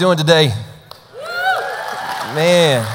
doing 0.00 0.16
today? 0.16 0.48
Man, 2.34 2.86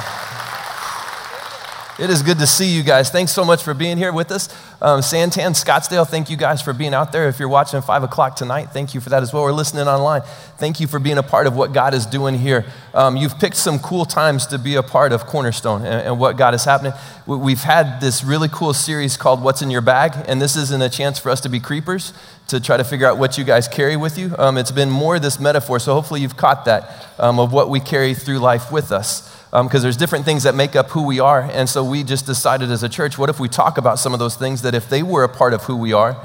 it 2.06 2.12
is 2.12 2.22
good 2.22 2.38
to 2.38 2.46
see 2.46 2.68
you 2.68 2.84
guys. 2.84 3.10
Thanks 3.10 3.32
so 3.32 3.44
much 3.44 3.64
for 3.64 3.74
being 3.74 3.98
here 3.98 4.14
with 4.14 4.30
us. 4.30 4.48
Um, 4.80 5.00
Santan, 5.00 5.56
Scottsdale, 5.56 6.08
thank 6.08 6.30
you 6.30 6.38
guys 6.38 6.62
for 6.62 6.72
being 6.72 6.94
out 6.94 7.12
there. 7.12 7.28
If 7.28 7.40
you're 7.40 7.50
watching 7.50 7.82
5 7.82 8.04
o'clock 8.04 8.36
tonight, 8.36 8.68
thank 8.72 8.94
you 8.94 9.02
for 9.02 9.10
that 9.10 9.24
as 9.24 9.34
well. 9.34 9.42
We're 9.42 9.54
listening 9.54 9.88
online. 9.88 10.22
Thank 10.60 10.80
you 10.80 10.86
for 10.86 11.00
being 11.00 11.18
a 11.18 11.24
part 11.24 11.48
of 11.48 11.56
what 11.56 11.74
God 11.74 11.96
is 11.96 12.06
doing 12.06 12.36
here. 12.38 12.64
Um, 12.94 13.18
you've 13.18 13.40
picked 13.40 13.56
some 13.56 13.80
cool 13.80 14.06
times 14.06 14.46
to 14.48 14.60
be 14.60 14.76
a 14.76 14.84
part 14.84 15.14
of 15.14 15.26
Cornerstone 15.26 15.82
and, 15.82 16.08
and 16.10 16.20
what 16.20 16.38
God 16.38 16.54
is 16.54 16.64
happening. 16.64 16.94
We've 17.26 17.64
had 17.64 18.00
this 18.02 18.24
really 18.24 18.50
cool 18.52 18.76
series 18.76 19.18
called 19.18 19.42
What's 19.42 19.64
in 19.64 19.72
Your 19.72 19.82
Bag, 19.82 20.14
and 20.28 20.40
this 20.40 20.56
isn't 20.56 20.84
a 20.84 20.90
chance 20.90 21.18
for 21.18 21.32
us 21.32 21.42
to 21.42 21.50
be 21.50 21.60
creepers 21.60 22.14
to 22.50 22.60
try 22.60 22.78
to 22.78 22.84
figure 22.84 23.08
out 23.08 23.18
what 23.18 23.36
you 23.40 23.44
guys 23.44 23.68
carry 23.68 23.98
with 23.98 24.20
you. 24.20 24.36
Um, 24.38 24.60
it's 24.60 24.72
been 24.72 24.92
more 24.92 25.18
this 25.18 25.40
metaphor, 25.40 25.80
so 25.80 25.96
hopefully 25.96 26.22
you've 26.22 26.38
caught 26.38 26.66
that 26.66 27.08
um, 27.18 27.40
of 27.40 27.52
what 27.52 27.72
we 27.72 27.80
carry 27.80 28.14
through 28.14 28.38
life 28.38 28.72
with 28.72 28.92
us 28.92 29.35
because 29.64 29.82
um, 29.82 29.84
there's 29.84 29.96
different 29.96 30.26
things 30.26 30.44
that 30.44 30.54
make 30.54 30.76
up 30.76 30.90
who 30.90 31.06
we 31.06 31.22
are. 31.22 31.42
And 31.42 31.70
so 31.70 31.82
we 31.82 32.04
just 32.04 32.26
decided 32.26 32.72
as 32.72 32.84
a 32.84 32.90
church, 32.90 33.18
what 33.18 33.30
if 33.30 33.40
we 33.40 33.48
talk 33.48 33.78
about 33.78 34.00
some 34.00 34.12
of 34.12 34.20
those 34.20 34.36
things 34.36 34.64
that 34.64 34.76
if 34.76 34.90
they 34.90 35.02
were 35.02 35.24
a 35.24 35.30
part 35.30 35.54
of 35.54 35.64
who 35.64 35.78
we 35.78 35.94
are, 35.94 36.18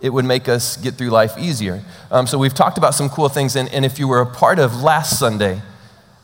it 0.00 0.10
would 0.10 0.24
make 0.24 0.48
us 0.48 0.78
get 0.78 0.94
through 0.94 1.10
life 1.10 1.36
easier. 1.36 1.84
Um, 2.10 2.26
so 2.26 2.38
we've 2.38 2.54
talked 2.54 2.78
about 2.78 2.94
some 2.94 3.10
cool 3.10 3.28
things. 3.28 3.54
And, 3.54 3.68
and 3.68 3.84
if 3.84 3.98
you 3.98 4.08
were 4.08 4.20
a 4.20 4.26
part 4.26 4.58
of 4.58 4.82
last 4.82 5.18
Sunday, 5.18 5.60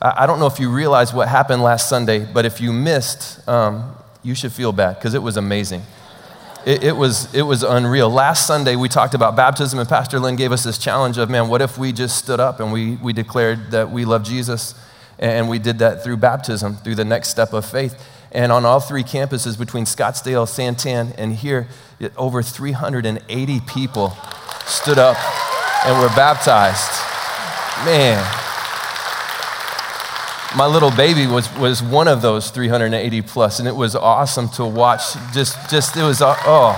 I, 0.01 0.23
I 0.23 0.25
don't 0.25 0.39
know 0.39 0.47
if 0.47 0.59
you 0.59 0.71
realized 0.71 1.13
what 1.13 1.27
happened 1.27 1.61
last 1.61 1.89
Sunday, 1.89 2.25
but 2.25 2.43
if 2.43 2.59
you 2.59 2.73
missed, 2.73 3.47
um, 3.47 3.95
you 4.23 4.33
should 4.33 4.51
feel 4.51 4.71
bad 4.71 4.95
because 4.95 5.13
it 5.13 5.21
was 5.21 5.37
amazing. 5.37 5.83
It, 6.65 6.83
it, 6.83 6.97
was, 6.97 7.33
it 7.35 7.43
was 7.43 7.61
unreal. 7.61 8.09
Last 8.09 8.47
Sunday, 8.47 8.75
we 8.75 8.89
talked 8.89 9.13
about 9.13 9.35
baptism, 9.35 9.77
and 9.77 9.87
Pastor 9.87 10.19
Lynn 10.19 10.35
gave 10.35 10.51
us 10.51 10.63
this 10.63 10.79
challenge 10.79 11.19
of, 11.19 11.29
man, 11.29 11.49
what 11.49 11.61
if 11.61 11.77
we 11.77 11.91
just 11.91 12.17
stood 12.17 12.39
up 12.39 12.59
and 12.59 12.73
we, 12.73 12.95
we 12.95 13.13
declared 13.13 13.71
that 13.71 13.91
we 13.91 14.05
love 14.05 14.23
Jesus? 14.23 14.73
And 15.19 15.49
we 15.49 15.59
did 15.59 15.79
that 15.79 16.03
through 16.03 16.17
baptism, 16.17 16.75
through 16.77 16.95
the 16.95 17.05
next 17.05 17.29
step 17.29 17.53
of 17.53 17.65
faith. 17.65 18.01
And 18.31 18.51
on 18.51 18.65
all 18.65 18.79
three 18.79 19.03
campuses 19.03 19.57
between 19.57 19.85
Scottsdale, 19.85 20.45
Santan, 20.45 21.13
and 21.17 21.33
here, 21.33 21.67
over 22.15 22.43
380 22.43 23.59
people 23.61 24.15
stood 24.65 24.99
up 24.99 25.17
and 25.85 25.99
were 25.99 26.09
baptized. 26.09 26.91
Man, 27.85 28.23
my 30.55 30.65
little 30.65 30.91
baby 30.91 31.27
was, 31.27 31.53
was 31.57 31.81
one 31.81 32.07
of 32.07 32.21
those 32.21 32.49
380 32.49 33.21
plus, 33.21 33.59
and 33.59 33.67
it 33.67 33.75
was 33.75 33.95
awesome 33.95 34.49
to 34.49 34.65
watch. 34.65 35.13
Just, 35.33 35.69
just 35.69 35.95
it 35.95 36.03
was, 36.03 36.21
uh, 36.21 36.35
oh, 36.45 36.73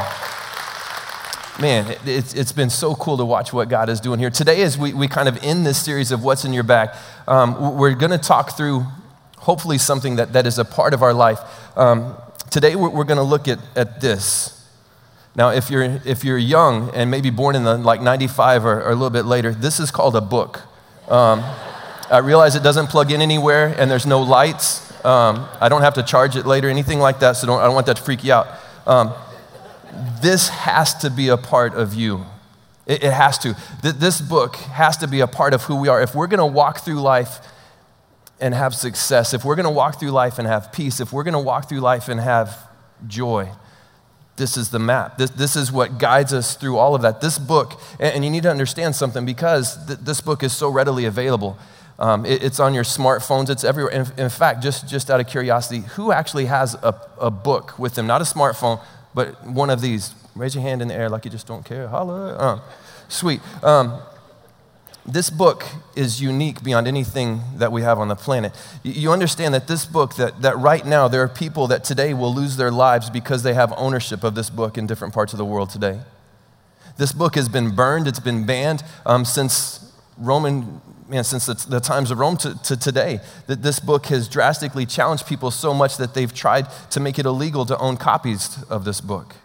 man, 1.59 1.95
it's, 2.05 2.33
it's 2.33 2.51
been 2.51 2.69
so 2.69 2.95
cool 2.95 3.17
to 3.17 3.25
watch 3.25 3.51
what 3.51 3.69
God 3.69 3.89
is 3.89 3.99
doing 3.99 4.19
here. 4.19 4.29
Today, 4.29 4.61
as 4.61 4.77
we, 4.77 4.93
we 4.93 5.07
kind 5.07 5.27
of 5.27 5.37
end 5.43 5.65
this 5.65 5.83
series 5.83 6.11
of 6.11 6.23
What's 6.23 6.45
in 6.45 6.53
Your 6.53 6.63
Bag, 6.63 6.89
um, 7.27 7.77
we're 7.77 7.95
going 7.95 8.11
to 8.11 8.17
talk 8.17 8.55
through 8.55 8.85
hopefully 9.37 9.77
something 9.77 10.15
that, 10.15 10.33
that 10.33 10.47
is 10.47 10.57
a 10.57 10.65
part 10.65 10.93
of 10.93 11.03
our 11.03 11.13
life. 11.13 11.39
Um, 11.77 12.15
today, 12.49 12.75
we're, 12.75 12.89
we're 12.89 13.03
going 13.03 13.17
to 13.17 13.23
look 13.23 13.47
at, 13.47 13.59
at 13.75 13.99
this. 13.99 14.55
Now, 15.35 15.49
if 15.49 15.69
you're, 15.69 16.01
if 16.05 16.23
you're 16.23 16.37
young 16.37 16.91
and 16.95 17.11
maybe 17.11 17.29
born 17.29 17.55
in 17.55 17.63
the 17.63 17.77
like 17.77 18.01
95 18.01 18.65
or, 18.65 18.81
or 18.81 18.89
a 18.91 18.95
little 18.95 19.09
bit 19.09 19.25
later, 19.25 19.51
this 19.51 19.79
is 19.79 19.91
called 19.91 20.15
a 20.15 20.21
book. 20.21 20.61
Um, 21.09 21.41
I 22.09 22.19
realize 22.23 22.55
it 22.55 22.63
doesn't 22.63 22.87
plug 22.87 23.11
in 23.11 23.21
anywhere 23.21 23.75
and 23.77 23.91
there's 23.91 24.05
no 24.05 24.21
lights. 24.21 24.85
Um, 25.05 25.47
I 25.61 25.69
don't 25.69 25.81
have 25.81 25.93
to 25.95 26.03
charge 26.03 26.35
it 26.35 26.45
later, 26.45 26.69
anything 26.69 26.99
like 26.99 27.19
that, 27.19 27.33
so 27.33 27.47
don't, 27.47 27.59
I 27.59 27.65
don't 27.65 27.75
want 27.75 27.85
that 27.85 27.97
to 27.97 28.03
freak 28.03 28.23
you 28.23 28.33
out. 28.33 28.47
This 30.21 30.49
has 30.49 30.93
to 30.95 31.09
be 31.09 31.29
a 31.29 31.37
part 31.37 31.73
of 31.73 31.93
you. 31.93 32.25
It, 32.85 33.03
it 33.03 33.13
has 33.13 33.37
to. 33.39 33.55
Th- 33.81 33.95
this 33.95 34.19
book 34.19 34.55
has 34.55 34.97
to 34.97 35.07
be 35.07 35.19
a 35.19 35.27
part 35.27 35.53
of 35.53 35.63
who 35.63 35.75
we 35.75 35.87
are. 35.87 36.01
If 36.01 36.15
we're 36.15 36.27
going 36.27 36.39
to 36.39 36.45
walk 36.45 36.79
through 36.79 37.01
life 37.01 37.39
and 38.41 38.53
have 38.53 38.73
success, 38.73 39.33
if 39.33 39.45
we're 39.45 39.55
going 39.55 39.65
to 39.65 39.71
walk 39.71 39.99
through 39.99 40.11
life 40.11 40.39
and 40.39 40.47
have 40.47 40.71
peace, 40.71 40.99
if 40.99 41.13
we're 41.13 41.23
going 41.23 41.33
to 41.33 41.39
walk 41.39 41.69
through 41.69 41.81
life 41.81 42.07
and 42.09 42.19
have 42.19 42.57
joy, 43.07 43.49
this 44.37 44.57
is 44.57 44.69
the 44.69 44.79
map. 44.79 45.17
This, 45.17 45.29
this 45.31 45.55
is 45.55 45.71
what 45.71 45.99
guides 45.99 46.33
us 46.33 46.55
through 46.55 46.77
all 46.77 46.95
of 46.95 47.03
that. 47.03 47.21
This 47.21 47.37
book, 47.37 47.79
and, 47.99 48.15
and 48.15 48.25
you 48.25 48.31
need 48.31 48.43
to 48.43 48.51
understand 48.51 48.95
something 48.95 49.25
because 49.25 49.85
th- 49.85 49.99
this 49.99 50.21
book 50.21 50.41
is 50.41 50.55
so 50.55 50.69
readily 50.69 51.05
available. 51.05 51.59
Um, 51.99 52.25
it, 52.25 52.41
it's 52.41 52.59
on 52.59 52.73
your 52.73 52.85
smartphones, 52.85 53.49
it's 53.49 53.65
everywhere. 53.65 53.91
In, 53.91 54.07
in, 54.17 54.29
fact, 54.29 54.63
just, 54.63 54.87
just 54.87 55.11
out 55.11 55.19
of 55.19 55.27
curiosity, 55.27 55.81
who 55.81 56.11
actually 56.13 56.45
has 56.45 56.73
a, 56.75 56.99
a 57.19 57.29
book 57.29 57.77
with 57.77 57.95
them? 57.95 58.07
Not 58.07 58.21
a 58.21 58.23
smartphone, 58.23 58.81
but 59.13 59.45
one 59.45 59.69
of 59.69 59.81
these. 59.81 60.13
Raise 60.35 60.55
your 60.55 60.61
hand 60.61 60.81
in 60.81 60.87
the 60.87 60.93
air 60.93 61.09
like 61.09 61.25
you 61.25 61.31
just 61.31 61.47
don't 61.47 61.65
care. 61.65 61.87
Holla. 61.87 62.35
Uh, 62.35 62.59
sweet. 63.07 63.41
Um, 63.63 64.01
this 65.05 65.29
book 65.29 65.65
is 65.95 66.21
unique 66.21 66.63
beyond 66.63 66.87
anything 66.87 67.41
that 67.55 67.71
we 67.71 67.81
have 67.81 67.97
on 67.97 68.09
the 68.09 68.15
planet. 68.15 68.53
You 68.83 69.11
understand 69.11 69.53
that 69.53 69.67
this 69.67 69.85
book, 69.85 70.15
that, 70.15 70.41
that 70.41 70.57
right 70.57 70.85
now 70.85 71.07
there 71.07 71.23
are 71.23 71.27
people 71.27 71.67
that 71.67 71.83
today 71.83 72.13
will 72.13 72.33
lose 72.33 72.57
their 72.57 72.71
lives 72.71 73.09
because 73.09 73.41
they 73.43 73.53
have 73.55 73.73
ownership 73.75 74.23
of 74.23 74.35
this 74.35 74.49
book 74.49 74.77
in 74.77 74.85
different 74.85 75.13
parts 75.13 75.33
of 75.33 75.37
the 75.37 75.45
world 75.45 75.71
today. 75.71 75.99
This 76.97 77.11
book 77.11 77.35
has 77.35 77.49
been 77.49 77.75
burned, 77.75 78.07
it's 78.07 78.19
been 78.19 78.45
banned 78.45 78.83
um, 79.05 79.25
since 79.25 79.91
Roman 80.17 80.81
man, 81.09 81.23
since 81.23 81.47
the, 81.47 81.53
the 81.67 81.79
times 81.79 82.11
of 82.11 82.19
Rome 82.19 82.37
to, 82.37 82.57
to 82.63 82.77
today, 82.77 83.19
that 83.47 83.63
this 83.63 83.79
book 83.79 84.05
has 84.07 84.27
drastically 84.27 84.85
challenged 84.85 85.25
people 85.25 85.51
so 85.51 85.73
much 85.73 85.97
that 85.97 86.13
they've 86.13 86.33
tried 86.33 86.67
to 86.91 86.99
make 86.99 87.17
it 87.17 87.25
illegal 87.25 87.65
to 87.65 87.77
own 87.77 87.97
copies 87.97 88.63
of 88.69 88.85
this 88.85 89.01
book. 89.01 89.35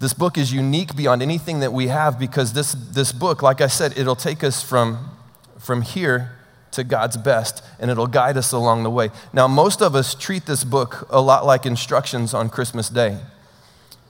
This 0.00 0.14
book 0.14 0.38
is 0.38 0.50
unique 0.50 0.96
beyond 0.96 1.20
anything 1.20 1.60
that 1.60 1.74
we 1.74 1.88
have 1.88 2.18
because 2.18 2.54
this, 2.54 2.72
this 2.72 3.12
book, 3.12 3.42
like 3.42 3.60
I 3.60 3.66
said, 3.66 3.98
it'll 3.98 4.16
take 4.16 4.42
us 4.42 4.62
from, 4.62 5.10
from 5.58 5.82
here 5.82 6.38
to 6.72 6.84
God's 6.84 7.18
best 7.18 7.62
and 7.78 7.90
it'll 7.90 8.06
guide 8.06 8.38
us 8.38 8.52
along 8.52 8.82
the 8.82 8.90
way. 8.90 9.10
Now, 9.34 9.46
most 9.46 9.82
of 9.82 9.94
us 9.94 10.14
treat 10.14 10.46
this 10.46 10.64
book 10.64 11.06
a 11.10 11.20
lot 11.20 11.44
like 11.44 11.66
instructions 11.66 12.32
on 12.32 12.48
Christmas 12.48 12.88
Day. 12.88 13.18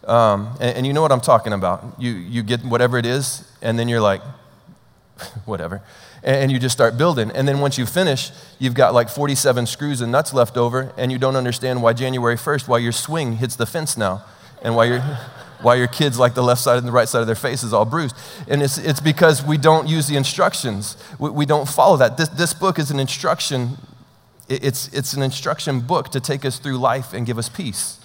Um, 0.05 0.57
and, 0.61 0.77
and 0.77 0.87
you 0.87 0.93
know 0.93 1.03
what 1.03 1.11
I'm 1.11 1.21
talking 1.21 1.53
about. 1.53 1.97
You, 1.99 2.13
you 2.13 2.45
get 2.45 2.65
whatever 2.65 2.97
it 2.97 3.05
is, 3.05 3.45
and 3.61 3.79
then 3.79 3.89
you're 3.89 4.01
like, 4.01 4.23
whatever 5.45 5.83
and 6.23 6.53
you 6.53 6.59
just 6.59 6.75
start 6.75 6.99
building. 6.99 7.31
And 7.33 7.49
then 7.49 7.61
once 7.61 7.79
you 7.79 7.87
finish, 7.87 8.31
you've 8.59 8.75
got 8.75 8.95
like 8.95 9.09
47 9.09 9.67
screws 9.67 10.01
and 10.01 10.13
nuts 10.13 10.35
left 10.35 10.57
over, 10.57 10.93
and 10.97 11.11
you 11.11 11.19
don't 11.19 11.37
understand 11.37 11.83
why 11.83 11.93
January 11.93 12.37
1st, 12.37 12.69
why 12.69 12.79
your 12.79 12.93
swing 12.93 13.35
hits 13.35 13.57
the 13.57 13.67
fence 13.67 13.97
now, 13.97 14.25
and 14.63 14.77
why 14.77 14.85
your, 14.85 15.01
why 15.63 15.77
your 15.77 15.89
kids 15.89 16.19
like 16.19 16.35
the 16.35 16.43
left 16.43 16.61
side 16.61 16.79
and 16.79 16.87
the 16.87 16.93
right 16.93 17.09
side 17.09 17.21
of 17.21 17.27
their 17.27 17.37
face 17.37 17.63
is 17.63 17.73
all 17.73 17.85
bruised. 17.85 18.17
And 18.49 18.63
it's, 18.63 18.79
it's 18.79 19.01
because 19.01 19.45
we 19.45 19.57
don't 19.57 19.89
use 19.89 20.07
the 20.09 20.17
instructions. 20.17 20.97
We, 21.19 21.31
we 21.31 21.47
don't 21.47 21.69
follow 21.69 21.97
that. 21.97 22.17
This, 22.17 22.29
this 22.29 22.55
book 22.55 22.79
is 22.79 22.91
an 22.91 23.01
instruction, 23.01 23.79
it's, 24.49 24.89
it's 24.89 25.15
an 25.15 25.23
instruction 25.23 25.81
book 25.81 26.11
to 26.11 26.21
take 26.21 26.45
us 26.45 26.59
through 26.59 26.79
life 26.79 27.13
and 27.15 27.27
give 27.27 27.39
us 27.39 27.49
peace. 27.49 27.99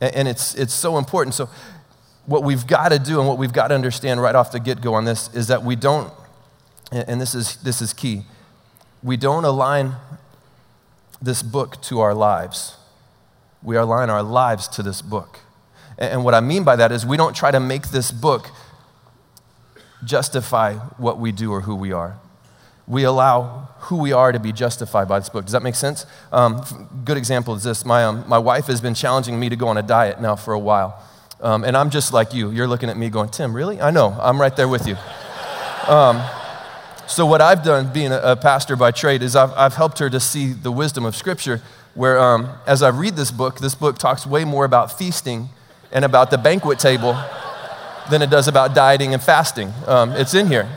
And, 0.00 0.14
and 0.14 0.28
it's, 0.28 0.54
it's 0.54 0.74
so 0.74 0.98
important. 0.98 1.34
So 1.34 1.48
what 2.26 2.44
we've 2.44 2.66
got 2.66 2.90
to 2.90 2.98
do 2.98 3.18
and 3.18 3.28
what 3.28 3.38
we've 3.38 3.52
got 3.52 3.68
to 3.68 3.74
understand 3.74 4.22
right 4.22 4.34
off 4.34 4.52
the 4.52 4.60
get-go 4.60 4.94
on 4.94 5.04
this 5.04 5.34
is 5.34 5.48
that 5.48 5.62
we 5.62 5.76
don't 5.76 6.12
and 6.90 7.20
this 7.20 7.34
is, 7.34 7.56
this 7.56 7.80
is 7.80 7.92
key, 7.92 8.24
we 9.02 9.16
don't 9.16 9.44
align 9.44 9.96
this 11.20 11.42
book 11.42 11.80
to 11.82 12.00
our 12.00 12.14
lives. 12.14 12.76
We 13.62 13.76
align 13.76 14.10
our 14.10 14.22
lives 14.22 14.68
to 14.68 14.82
this 14.82 15.02
book. 15.02 15.40
And 15.98 16.24
what 16.24 16.34
I 16.34 16.40
mean 16.40 16.64
by 16.64 16.76
that 16.76 16.92
is 16.92 17.06
we 17.06 17.16
don't 17.16 17.34
try 17.34 17.50
to 17.50 17.60
make 17.60 17.88
this 17.88 18.10
book 18.10 18.50
justify 20.04 20.74
what 20.74 21.18
we 21.18 21.32
do 21.32 21.52
or 21.52 21.62
who 21.62 21.74
we 21.74 21.92
are. 21.92 22.18
We 22.86 23.04
allow 23.04 23.68
who 23.80 23.96
we 23.96 24.12
are 24.12 24.32
to 24.32 24.38
be 24.38 24.52
justified 24.52 25.08
by 25.08 25.18
this 25.18 25.28
book. 25.28 25.44
Does 25.44 25.52
that 25.52 25.62
make 25.62 25.74
sense? 25.74 26.04
Um, 26.32 26.62
good 27.04 27.16
example 27.16 27.54
is 27.54 27.62
this. 27.62 27.84
My, 27.84 28.04
um, 28.04 28.24
my 28.28 28.38
wife 28.38 28.66
has 28.66 28.80
been 28.80 28.94
challenging 28.94 29.40
me 29.40 29.48
to 29.48 29.56
go 29.56 29.68
on 29.68 29.78
a 29.78 29.82
diet 29.82 30.20
now 30.20 30.36
for 30.36 30.52
a 30.52 30.58
while. 30.58 31.02
Um, 31.40 31.64
and 31.64 31.76
I'm 31.76 31.90
just 31.90 32.12
like 32.12 32.34
you. 32.34 32.50
You're 32.50 32.68
looking 32.68 32.90
at 32.90 32.96
me 32.96 33.08
going, 33.08 33.30
Tim, 33.30 33.54
really? 33.54 33.80
I 33.80 33.90
know. 33.90 34.16
I'm 34.20 34.40
right 34.40 34.54
there 34.54 34.68
with 34.68 34.86
you. 34.86 34.96
So, 37.06 37.26
what 37.26 37.40
I've 37.42 37.62
done, 37.62 37.92
being 37.92 38.12
a, 38.12 38.18
a 38.18 38.36
pastor 38.36 38.76
by 38.76 38.90
trade, 38.90 39.22
is 39.22 39.36
I've, 39.36 39.52
I've, 39.52 39.74
helped 39.74 39.98
her 39.98 40.08
to 40.08 40.18
see 40.18 40.52
the 40.52 40.72
wisdom 40.72 41.04
of 41.04 41.14
Scripture. 41.14 41.60
Where, 41.94 42.18
um, 42.18 42.48
as 42.66 42.82
I 42.82 42.88
read 42.88 43.14
this 43.14 43.30
book, 43.30 43.58
this 43.58 43.74
book 43.74 43.98
talks 43.98 44.26
way 44.26 44.44
more 44.44 44.64
about 44.64 44.96
feasting 44.98 45.50
and 45.92 46.04
about 46.04 46.30
the 46.30 46.38
banquet 46.38 46.78
table 46.78 47.12
than 48.10 48.22
it 48.22 48.30
does 48.30 48.48
about 48.48 48.74
dieting 48.74 49.14
and 49.14 49.22
fasting. 49.22 49.72
Um, 49.86 50.12
it's 50.12 50.34
in 50.34 50.46
here. 50.48 50.68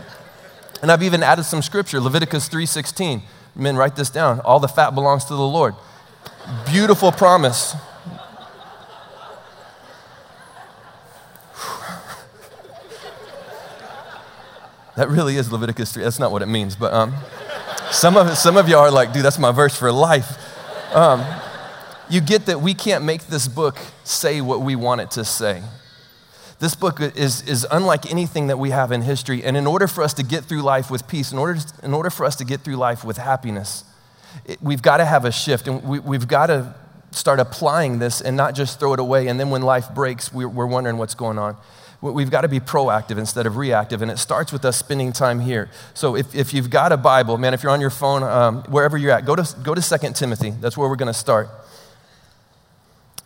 And 0.82 0.92
I've 0.92 1.02
even 1.02 1.24
added 1.24 1.44
some 1.44 1.62
scripture, 1.62 2.00
Leviticus 2.00 2.48
3:16. 2.50 3.24
Men, 3.56 3.76
write 3.76 3.96
this 3.96 4.10
down. 4.10 4.40
All 4.42 4.60
the 4.60 4.68
fat 4.68 4.94
belongs 4.94 5.26
to 5.26 5.34
the 5.34 5.48
Lord. 5.48 5.76
Beautiful 6.68 7.12
promise. 7.12 7.76
That 14.98 15.10
really 15.10 15.36
is 15.38 15.52
Leviticus 15.52 15.94
3. 15.94 16.04
That's 16.04 16.18
not 16.18 16.32
what 16.32 16.42
it 16.42 16.48
means, 16.48 16.76
but 16.76 16.92
um, 16.92 17.14
some, 17.92 18.18
of, 18.18 18.36
some 18.36 18.58
of 18.58 18.68
y'all 18.68 18.80
are 18.80 18.90
like, 18.90 19.14
dude, 19.14 19.24
that's 19.24 19.38
my 19.38 19.52
verse 19.52 19.78
for 19.78 19.92
life. 19.92 20.44
Um, 20.96 21.24
you 22.10 22.20
get 22.20 22.48
that 22.48 22.62
we 22.62 22.74
can't 22.74 23.04
make 23.04 23.28
this 23.28 23.48
book 23.48 23.78
say 24.04 24.42
what 24.42 24.62
we 24.62 24.76
want 24.76 25.02
it 25.02 25.12
to 25.12 25.24
say. 25.24 25.62
This 26.58 26.74
book 26.74 27.00
is, 27.00 27.48
is 27.48 27.68
unlike 27.70 28.10
anything 28.10 28.48
that 28.48 28.58
we 28.58 28.72
have 28.72 28.92
in 28.92 29.04
history. 29.04 29.44
And 29.44 29.56
in 29.56 29.68
order 29.68 29.86
for 29.86 30.04
us 30.04 30.16
to 30.16 30.24
get 30.24 30.46
through 30.46 30.64
life 30.64 30.90
with 30.90 31.08
peace, 31.08 31.32
in 31.32 31.38
order, 31.38 31.60
in 31.84 31.94
order 31.94 32.10
for 32.10 32.26
us 32.26 32.36
to 32.38 32.46
get 32.46 32.62
through 32.62 32.78
life 32.78 33.04
with 33.04 33.18
happiness, 33.18 33.84
it, 34.46 34.60
we've 34.64 34.82
got 34.82 34.98
to 34.98 35.06
have 35.06 35.26
a 35.26 35.32
shift. 35.32 35.68
And 35.68 35.84
we, 35.84 36.00
we've 36.00 36.28
got 36.28 36.48
to 36.48 36.74
start 37.12 37.40
applying 37.40 38.00
this 38.00 38.20
and 38.20 38.36
not 38.36 38.56
just 38.56 38.80
throw 38.80 38.94
it 38.94 39.00
away. 39.00 39.28
And 39.28 39.40
then 39.40 39.52
when 39.52 39.62
life 39.62 39.94
breaks, 39.94 40.34
we're, 40.34 40.50
we're 40.50 40.66
wondering 40.66 40.98
what's 40.98 41.14
going 41.14 41.38
on. 41.38 41.56
We've 42.00 42.30
got 42.30 42.42
to 42.42 42.48
be 42.48 42.60
proactive 42.60 43.18
instead 43.18 43.48
of 43.48 43.58
reactive. 43.58 44.04
And 44.04 44.12
it 44.12 44.20
starts 44.20 44.52
with 44.54 44.64
us 44.66 44.78
spending 44.78 45.12
time 45.12 45.40
here. 45.40 45.70
So 45.96 46.16
if, 46.16 46.36
if 46.36 46.54
you've 46.54 46.70
got 46.70 46.92
a 46.92 46.98
Bible, 46.98 47.38
man, 47.38 47.56
if 47.56 47.64
you're 47.64 47.72
on 47.72 47.82
your 47.82 47.90
phone, 47.90 48.22
um, 48.22 48.64
wherever 48.64 48.98
you're 48.98 49.12
at, 49.12 49.26
go 49.26 49.36
to, 49.36 49.56
go 49.64 49.74
to 49.74 49.82
2 49.82 50.14
Timothy. 50.14 50.52
That's 50.52 50.78
where 50.78 50.88
we're 50.88 50.96
going 50.96 51.12
to 51.12 51.14
start. 51.14 51.50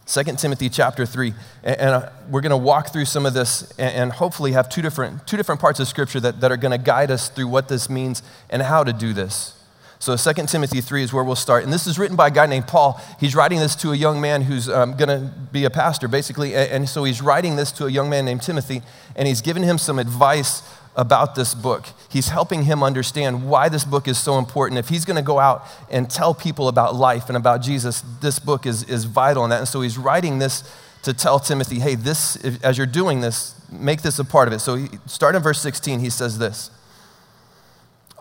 2 0.06 0.23
Timothy 0.38 0.69
chapter 0.69 1.06
3. 1.06 1.33
And, 1.63 1.79
and 1.79 1.89
uh, 1.89 2.09
we're 2.29 2.41
going 2.41 2.51
to 2.51 2.57
walk 2.57 2.94
through 2.94 3.06
some 3.06 3.25
of 3.25 3.33
this 3.33 3.71
and, 3.77 3.94
and, 3.94 4.12
hopefully 4.12 4.53
have 4.53 4.69
two 4.69 4.81
different, 4.81 5.27
two 5.27 5.38
different 5.38 5.59
parts 5.59 5.79
of 5.79 5.88
Scripture 5.88 6.19
that, 6.21 6.41
that 6.41 6.51
are 6.51 6.57
going 6.57 6.77
to 6.77 6.83
guide 6.83 7.12
us 7.12 7.29
through 7.29 7.47
what 7.47 7.68
this 7.68 7.89
means 7.89 8.23
and 8.50 8.62
how 8.62 8.83
to 8.83 8.94
do 8.94 9.13
this. 9.13 9.60
So 10.01 10.18
2 10.18 10.48
Timothy 10.48 10.81
3 10.81 11.03
is 11.03 11.13
where 11.13 11.24
we'll 11.24 11.36
start. 11.36 11.63
And 11.63 11.71
this 11.71 11.86
is 11.86 12.00
written 12.00 12.15
by 12.15 12.30
a 12.30 12.31
guy 12.31 12.48
named 12.48 12.65
Paul. 12.68 13.00
He's 13.19 13.36
writing 13.36 13.59
this 13.59 13.75
to 13.75 13.92
a 13.92 13.95
young 13.95 14.19
man 14.19 14.42
who's 14.42 14.68
um, 14.68 14.98
going 14.98 15.09
to 15.09 15.31
be 15.51 15.63
a 15.63 15.69
pastor, 15.69 16.07
basically. 16.07 16.56
And, 16.56 16.89
so 16.89 17.03
he's 17.03 17.21
writing 17.21 17.56
this 17.56 17.71
to 17.74 17.86
a 17.86 17.92
young 17.92 18.09
man 18.09 18.25
named 18.25 18.42
Timothy, 18.42 18.81
and 19.15 19.27
he's 19.27 19.42
giving 19.42 19.62
him 19.62 19.77
some 19.77 20.00
advice 20.00 20.63
about 20.95 21.36
this 21.36 21.53
book. 21.53 21.86
He's 22.09 22.30
helping 22.30 22.63
him 22.63 22.81
understand 22.81 23.48
why 23.48 23.69
this 23.69 23.86
book 23.86 24.07
is 24.07 24.18
so 24.18 24.39
important. 24.39 24.80
If 24.80 24.89
he's 24.89 25.06
going 25.06 25.18
to 25.18 25.21
go 25.21 25.38
out 25.38 25.68
and 25.92 26.09
tell 26.09 26.33
people 26.33 26.68
about 26.68 26.95
life 26.95 27.27
and 27.27 27.38
about 27.38 27.62
Jesus, 27.62 28.04
this 28.21 28.39
book 28.39 28.65
is, 28.65 28.83
is 28.86 29.06
vital 29.06 29.44
in 29.44 29.51
that. 29.51 29.59
And 29.59 29.68
so 29.68 29.81
he's 29.81 30.00
writing 30.00 30.39
this 30.39 30.63
to 31.04 31.13
tell 31.13 31.39
Timothy, 31.39 31.80
hey, 31.80 31.94
this, 31.94 32.38
as 32.63 32.75
you're 32.75 32.88
doing 32.88 33.21
this, 33.21 33.54
make 33.71 34.01
this 34.01 34.18
a 34.18 34.25
part 34.25 34.47
of 34.47 34.54
it. 34.56 34.59
So 34.62 34.77
he, 34.77 34.88
start 35.06 35.36
in 35.36 35.44
verse 35.44 35.62
16, 35.62 36.00
he 36.00 36.09
says 36.09 36.39
this. 36.39 36.71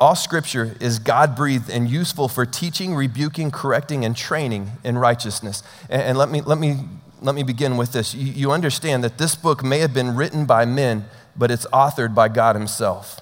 All 0.00 0.16
scripture 0.16 0.76
is 0.80 0.98
God 0.98 1.36
breathed 1.36 1.70
and 1.70 1.88
useful 1.88 2.26
for 2.26 2.46
teaching, 2.46 2.94
rebuking, 2.94 3.50
correcting, 3.50 4.04
and 4.04 4.16
training 4.16 4.72
in 4.82 4.96
righteousness. 4.96 5.62
And, 5.88 6.02
and 6.02 6.18
let, 6.18 6.30
me, 6.30 6.40
let, 6.40 6.58
me, 6.58 6.78
let 7.20 7.34
me 7.34 7.42
begin 7.42 7.76
with 7.76 7.92
this. 7.92 8.14
You, 8.14 8.32
you 8.32 8.50
understand 8.50 9.04
that 9.04 9.18
this 9.18 9.34
book 9.34 9.62
may 9.62 9.80
have 9.80 9.92
been 9.92 10.16
written 10.16 10.46
by 10.46 10.64
men 10.64 11.04
but 11.36 11.50
it's 11.50 11.66
authored 11.66 12.14
by 12.14 12.28
God 12.28 12.56
Himself. 12.56 13.20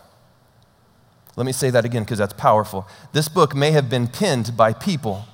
Let 1.36 1.46
me 1.46 1.52
say 1.52 1.70
that 1.70 1.84
again 1.84 2.02
because 2.02 2.19
that's 2.19 2.32
powerful. 2.32 2.88
This 3.12 3.28
book 3.28 3.54
may 3.54 3.70
have 3.70 3.88
been 3.88 4.08
penned 4.08 4.56
by 4.56 4.72
people, 4.72 5.25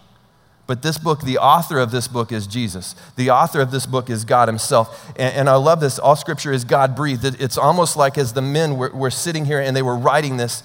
but 0.67 0.83
this 0.83 0.99
book, 0.99 1.23
the 1.23 1.39
author 1.39 1.79
of 1.79 1.91
this 1.91 2.09
book 2.09 2.31
is 2.31 2.47
Jesus. 2.47 2.95
The 3.17 3.31
author 3.31 3.61
of 3.61 3.71
this 3.71 3.87
book 3.87 4.11
is 4.11 4.25
God 4.25 4.49
Himself. 4.49 5.13
And, 5.17 5.35
and 5.35 5.49
I 5.49 5.57
love 5.57 5.81
this. 5.81 5.99
All 5.99 6.17
scripture 6.17 6.53
is 6.53 6.65
God 6.65 6.95
breathed. 6.95 7.25
It's 7.25 7.57
almost 7.57 7.97
like 7.97 8.19
as 8.19 8.35
the 8.35 8.43
men 8.43 8.77
were, 8.77 8.91
were 8.91 9.11
sitting 9.11 9.47
here 9.47 9.61
and 9.61 9.75
they 9.75 9.83
were 9.83 9.97
writing 9.97 10.37
this, 10.37 10.63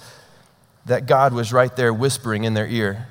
that 0.90 1.06
God 1.06 1.32
was 1.32 1.52
right 1.52 1.74
there 1.76 1.94
whispering 1.94 2.42
in 2.42 2.54
their 2.54 2.66
ear, 2.66 3.06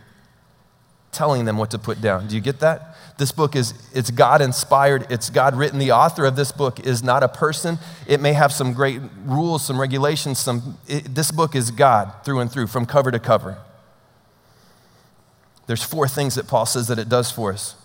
telling 1.14 1.46
them 1.46 1.58
what 1.58 1.72
to 1.72 1.80
put 1.80 2.02
down. 2.02 2.28
Do 2.28 2.36
you 2.36 2.42
get 2.42 2.60
that? 2.60 2.98
This 3.18 3.32
book 3.32 3.56
is 3.56 3.74
it's 3.96 4.12
God 4.12 4.42
inspired, 4.42 5.08
it's 5.10 5.30
God 5.30 5.56
written. 5.56 5.80
The 5.80 5.94
author 5.94 6.26
of 6.26 6.36
this 6.36 6.52
book 6.52 6.82
is 6.82 7.02
not 7.02 7.24
a 7.24 7.30
person. 7.30 7.80
It 8.06 8.20
may 8.20 8.34
have 8.34 8.52
some 8.52 8.74
great 8.74 9.00
rules, 9.24 9.66
some 9.66 9.80
regulations, 9.80 10.40
some 10.40 10.78
it, 10.90 11.16
this 11.16 11.32
book 11.32 11.56
is 11.56 11.72
God 11.72 12.12
through 12.26 12.42
and 12.42 12.52
through 12.52 12.68
from 12.68 12.86
cover 12.86 13.12
to 13.12 13.20
cover. 13.20 13.58
There's 15.68 15.84
four 15.84 16.10
things 16.10 16.36
that 16.36 16.50
Paul 16.50 16.66
says 16.66 16.88
that 16.90 17.00
it 17.00 17.08
does 17.08 17.32
for 17.32 17.54
us. 17.54 17.76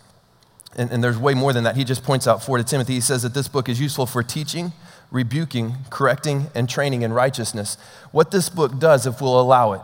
And, 0.74 0.90
and 0.90 1.04
there's 1.04 1.18
way 1.18 1.34
more 1.34 1.52
than 1.52 1.62
that. 1.64 1.76
He 1.76 1.84
just 1.84 2.02
points 2.02 2.26
out 2.26 2.42
four 2.42 2.58
to 2.58 2.64
Timothy. 2.64 2.94
He 2.94 3.00
says 3.00 3.22
that 3.22 3.32
this 3.32 3.46
book 3.46 3.68
is 3.68 3.80
useful 3.80 4.06
for 4.06 4.24
teaching, 4.24 4.72
rebuking, 5.14 5.76
correcting, 5.90 6.48
and 6.56 6.68
training 6.68 7.02
in 7.02 7.12
righteousness. 7.12 7.78
What 8.10 8.32
this 8.32 8.48
book 8.48 8.80
does, 8.80 9.06
if 9.06 9.20
we'll 9.20 9.40
allow 9.40 9.72
it, 9.72 9.80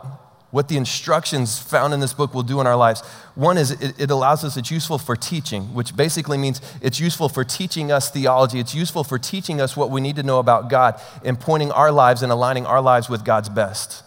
what 0.51 0.67
the 0.67 0.75
instructions 0.75 1.57
found 1.57 1.93
in 1.93 2.01
this 2.01 2.11
book 2.11 2.33
will 2.33 2.43
do 2.43 2.59
in 2.59 2.67
our 2.67 2.75
lives. 2.75 2.99
One 3.35 3.57
is 3.57 3.71
it, 3.71 3.97
it, 3.97 4.11
allows 4.11 4.43
us, 4.43 4.57
it's 4.57 4.69
useful 4.69 4.97
for 4.97 5.15
teaching, 5.15 5.73
which 5.73 5.95
basically 5.95 6.37
means 6.37 6.59
it's 6.81 6.99
useful 6.99 7.29
for 7.29 7.45
teaching 7.45 7.93
us 7.93 8.11
theology. 8.11 8.59
It's 8.59 8.75
useful 8.75 9.05
for 9.05 9.17
teaching 9.17 9.61
us 9.61 9.77
what 9.77 9.89
we 9.89 10.01
need 10.01 10.17
to 10.17 10.23
know 10.23 10.39
about 10.39 10.69
God 10.69 10.99
and 11.23 11.39
pointing 11.39 11.71
our 11.71 11.93
lives 11.93 12.21
and 12.21 12.29
aligning 12.29 12.65
our 12.65 12.81
lives 12.81 13.07
with 13.07 13.23
God's 13.23 13.47
best. 13.47 14.03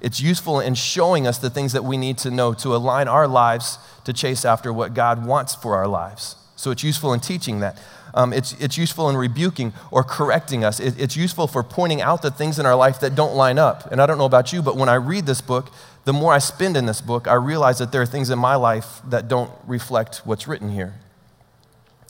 It's 0.00 0.18
useful 0.18 0.60
in 0.60 0.74
showing 0.74 1.26
us 1.26 1.36
the 1.36 1.50
things 1.50 1.74
that 1.74 1.84
we 1.84 1.98
need 1.98 2.16
to 2.18 2.30
know 2.30 2.54
to 2.54 2.74
align 2.74 3.06
our 3.06 3.28
lives 3.28 3.76
to 4.04 4.14
chase 4.14 4.46
after 4.46 4.72
what 4.72 4.94
God 4.94 5.26
wants 5.26 5.54
for 5.54 5.76
our 5.76 5.86
lives. 5.86 6.36
So 6.56 6.70
it's 6.70 6.82
useful 6.82 7.12
in 7.12 7.20
teaching 7.20 7.60
that. 7.60 7.76
Um, 8.14 8.32
it's, 8.32 8.52
it's 8.60 8.76
useful 8.76 9.08
in 9.08 9.16
rebuking 9.16 9.72
or 9.90 10.04
correcting 10.04 10.64
us. 10.64 10.80
It, 10.80 11.00
it's 11.00 11.16
useful 11.16 11.46
for 11.46 11.62
pointing 11.62 12.02
out 12.02 12.22
the 12.22 12.30
things 12.30 12.58
in 12.58 12.66
our 12.66 12.76
life 12.76 13.00
that 13.00 13.14
don't 13.14 13.34
line 13.34 13.58
up. 13.58 13.90
And 13.90 14.00
I 14.02 14.06
don't 14.06 14.18
know 14.18 14.26
about 14.26 14.52
you, 14.52 14.62
but 14.62 14.76
when 14.76 14.88
I 14.88 14.94
read 14.94 15.26
this 15.26 15.40
book, 15.40 15.70
the 16.04 16.12
more 16.12 16.32
I 16.32 16.38
spend 16.38 16.76
in 16.76 16.86
this 16.86 17.00
book, 17.00 17.26
I 17.26 17.34
realize 17.34 17.78
that 17.78 17.92
there 17.92 18.02
are 18.02 18.06
things 18.06 18.28
in 18.28 18.38
my 18.38 18.56
life 18.56 19.00
that 19.08 19.28
don't 19.28 19.50
reflect 19.66 20.22
what's 20.24 20.46
written 20.46 20.70
here. 20.70 20.94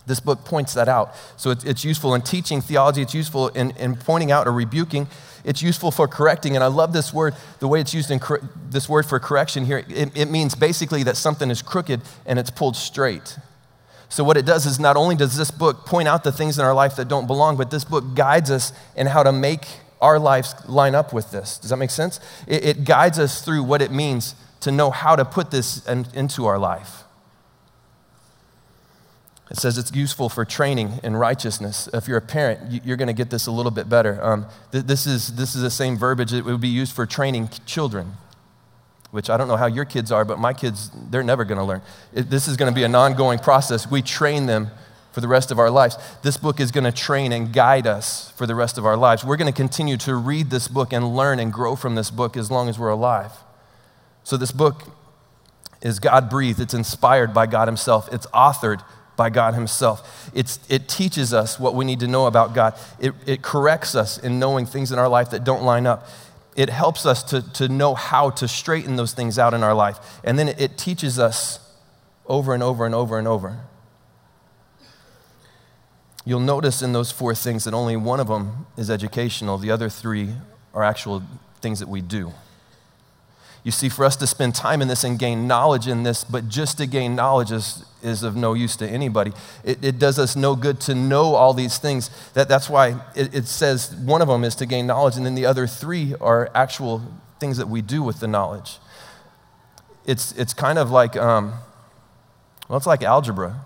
This 0.06 0.18
book 0.18 0.44
points 0.44 0.74
that 0.74 0.88
out. 0.88 1.14
So 1.36 1.50
it's, 1.50 1.62
it's 1.62 1.84
useful 1.84 2.14
in 2.14 2.22
teaching 2.22 2.60
theology, 2.60 3.02
it's 3.02 3.14
useful 3.14 3.48
in, 3.48 3.70
in 3.72 3.94
pointing 3.94 4.32
out 4.32 4.48
or 4.48 4.52
rebuking, 4.52 5.06
it's 5.44 5.62
useful 5.62 5.90
for 5.90 6.08
correcting. 6.08 6.56
And 6.56 6.64
I 6.64 6.68
love 6.68 6.92
this 6.92 7.12
word, 7.12 7.34
the 7.60 7.68
way 7.68 7.80
it's 7.80 7.94
used 7.94 8.10
in 8.10 8.18
cor- 8.18 8.40
this 8.68 8.88
word 8.88 9.06
for 9.06 9.20
correction 9.20 9.64
here. 9.64 9.84
It, 9.88 10.16
it 10.16 10.30
means 10.30 10.54
basically 10.56 11.04
that 11.04 11.16
something 11.16 11.50
is 11.50 11.62
crooked 11.62 12.00
and 12.26 12.38
it's 12.38 12.50
pulled 12.50 12.76
straight. 12.76 13.36
So, 14.12 14.24
what 14.24 14.36
it 14.36 14.44
does 14.44 14.66
is 14.66 14.78
not 14.78 14.98
only 14.98 15.16
does 15.16 15.38
this 15.38 15.50
book 15.50 15.86
point 15.86 16.06
out 16.06 16.22
the 16.22 16.32
things 16.32 16.58
in 16.58 16.64
our 16.66 16.74
life 16.74 16.96
that 16.96 17.08
don't 17.08 17.26
belong, 17.26 17.56
but 17.56 17.70
this 17.70 17.82
book 17.82 18.14
guides 18.14 18.50
us 18.50 18.74
in 18.94 19.06
how 19.06 19.22
to 19.22 19.32
make 19.32 19.66
our 20.02 20.18
lives 20.18 20.54
line 20.68 20.94
up 20.94 21.14
with 21.14 21.30
this. 21.30 21.56
Does 21.56 21.70
that 21.70 21.78
make 21.78 21.88
sense? 21.88 22.20
It, 22.46 22.62
it 22.62 22.84
guides 22.84 23.18
us 23.18 23.42
through 23.42 23.62
what 23.62 23.80
it 23.80 23.90
means 23.90 24.34
to 24.60 24.70
know 24.70 24.90
how 24.90 25.16
to 25.16 25.24
put 25.24 25.50
this 25.50 25.86
in, 25.86 26.04
into 26.12 26.44
our 26.44 26.58
life. 26.58 27.04
It 29.50 29.56
says 29.56 29.78
it's 29.78 29.94
useful 29.94 30.28
for 30.28 30.44
training 30.44 31.00
in 31.02 31.16
righteousness. 31.16 31.88
If 31.94 32.06
you're 32.06 32.18
a 32.18 32.20
parent, 32.20 32.84
you're 32.84 32.98
going 32.98 33.08
to 33.08 33.14
get 33.14 33.30
this 33.30 33.46
a 33.46 33.50
little 33.50 33.72
bit 33.72 33.88
better. 33.88 34.22
Um, 34.22 34.44
this, 34.72 35.06
is, 35.06 35.36
this 35.36 35.54
is 35.54 35.62
the 35.62 35.70
same 35.70 35.96
verbiage 35.96 36.32
that 36.32 36.44
would 36.44 36.60
be 36.60 36.68
used 36.68 36.94
for 36.94 37.06
training 37.06 37.48
children 37.64 38.12
which 39.12 39.28
I 39.28 39.36
don't 39.36 39.46
know 39.46 39.58
how 39.58 39.66
your 39.66 39.84
kids 39.84 40.10
are, 40.10 40.24
but 40.24 40.38
my 40.38 40.54
kids, 40.54 40.90
they're 41.10 41.22
never 41.22 41.44
going 41.44 41.58
to 41.58 41.64
learn. 41.64 41.82
It, 42.14 42.30
this 42.30 42.48
is 42.48 42.56
going 42.56 42.72
to 42.72 42.74
be 42.74 42.82
an 42.82 42.94
ongoing 42.94 43.38
process. 43.38 43.88
We 43.88 44.00
train 44.00 44.46
them 44.46 44.70
for 45.12 45.20
the 45.20 45.28
rest 45.28 45.50
of 45.50 45.58
our 45.58 45.70
lives. 45.70 45.98
This 46.22 46.38
book 46.38 46.58
is 46.58 46.70
going 46.70 46.84
to 46.84 46.92
train 46.92 47.30
and 47.30 47.52
guide 47.52 47.86
us 47.86 48.30
for 48.30 48.46
the 48.46 48.54
rest 48.54 48.78
of 48.78 48.86
our 48.86 48.96
lives. 48.96 49.22
We're 49.22 49.36
going 49.36 49.52
to 49.52 49.56
continue 49.56 49.98
to 49.98 50.14
read 50.14 50.48
this 50.48 50.66
book 50.66 50.94
and 50.94 51.14
learn 51.14 51.38
and 51.38 51.52
grow 51.52 51.76
from 51.76 51.94
this 51.94 52.10
book 52.10 52.38
as 52.38 52.50
long 52.50 52.70
as 52.70 52.78
we're 52.78 52.88
alive. 52.88 53.32
So, 54.24 54.38
this 54.38 54.50
book 54.50 54.84
is 55.82 55.98
God 55.98 56.30
breathed, 56.30 56.60
it's 56.60 56.74
inspired 56.74 57.34
by 57.34 57.46
God 57.46 57.68
Himself, 57.68 58.08
it's 58.12 58.26
authored 58.28 58.82
by 59.16 59.28
God 59.28 59.52
Himself. 59.52 60.30
It's, 60.32 60.58
it 60.70 60.88
teaches 60.88 61.34
us 61.34 61.60
what 61.60 61.74
we 61.74 61.84
need 61.84 62.00
to 62.00 62.06
know 62.06 62.26
about 62.26 62.54
God, 62.54 62.78
it, 62.98 63.12
it 63.26 63.42
corrects 63.42 63.94
us 63.94 64.16
in 64.16 64.38
knowing 64.38 64.64
things 64.64 64.90
in 64.90 64.98
our 64.98 65.08
life 65.08 65.30
that 65.32 65.44
don't 65.44 65.64
line 65.64 65.86
up 65.86 66.08
it 66.56 66.68
helps 66.68 67.06
us 67.06 67.22
to, 67.24 67.42
to 67.54 67.68
know 67.68 67.94
how 67.94 68.30
to 68.30 68.46
straighten 68.46 68.96
those 68.96 69.12
things 69.12 69.38
out 69.38 69.54
in 69.54 69.62
our 69.62 69.74
life. 69.74 70.20
And 70.22 70.38
then 70.38 70.48
it 70.48 70.76
teaches 70.76 71.18
us 71.18 71.58
over 72.26 72.54
and 72.54 72.62
over 72.62 72.84
and 72.84 72.94
over 72.94 73.18
and 73.18 73.26
over. 73.26 73.60
You'll 76.24 76.40
notice 76.40 76.82
in 76.82 76.92
those 76.92 77.10
four 77.10 77.34
things 77.34 77.64
that 77.64 77.74
only 77.74 77.96
one 77.96 78.20
of 78.20 78.28
them 78.28 78.66
is 78.76 78.90
educational, 78.90 79.58
the 79.58 79.70
other 79.70 79.88
three 79.88 80.30
are 80.72 80.84
actual 80.84 81.22
things 81.60 81.80
that 81.80 81.88
we 81.88 82.00
do. 82.00 82.32
You 83.64 83.70
see, 83.70 83.88
for 83.88 84.04
us 84.04 84.16
to 84.16 84.26
spend 84.26 84.56
time 84.56 84.82
in 84.82 84.88
this 84.88 85.04
and 85.04 85.18
gain 85.18 85.46
knowledge 85.46 85.86
in 85.86 86.02
this, 86.02 86.24
but 86.24 86.48
just 86.48 86.78
to 86.78 86.86
gain 86.86 87.14
knowledge 87.14 87.52
is, 87.52 87.84
is 88.02 88.24
of 88.24 88.34
no 88.34 88.54
use 88.54 88.74
to 88.76 88.88
anybody. 88.88 89.32
It, 89.64 89.84
it 89.84 89.98
does 90.00 90.18
us 90.18 90.34
no 90.34 90.56
good 90.56 90.80
to 90.82 90.96
know 90.96 91.34
all 91.34 91.54
these 91.54 91.78
things. 91.78 92.10
That, 92.34 92.48
that's 92.48 92.68
why 92.68 93.00
it, 93.14 93.32
it 93.32 93.46
says 93.46 93.94
one 93.94 94.20
of 94.20 94.26
them 94.26 94.42
is 94.42 94.56
to 94.56 94.66
gain 94.66 94.88
knowledge, 94.88 95.16
and 95.16 95.24
then 95.24 95.36
the 95.36 95.46
other 95.46 95.68
three 95.68 96.14
are 96.20 96.50
actual 96.54 97.02
things 97.38 97.56
that 97.56 97.68
we 97.68 97.82
do 97.82 98.02
with 98.02 98.18
the 98.18 98.26
knowledge. 98.26 98.78
It's, 100.06 100.32
it's 100.32 100.52
kind 100.52 100.78
of 100.78 100.90
like, 100.90 101.16
um, 101.16 101.54
well, 102.68 102.78
it's 102.78 102.86
like 102.86 103.04
algebra. 103.04 103.64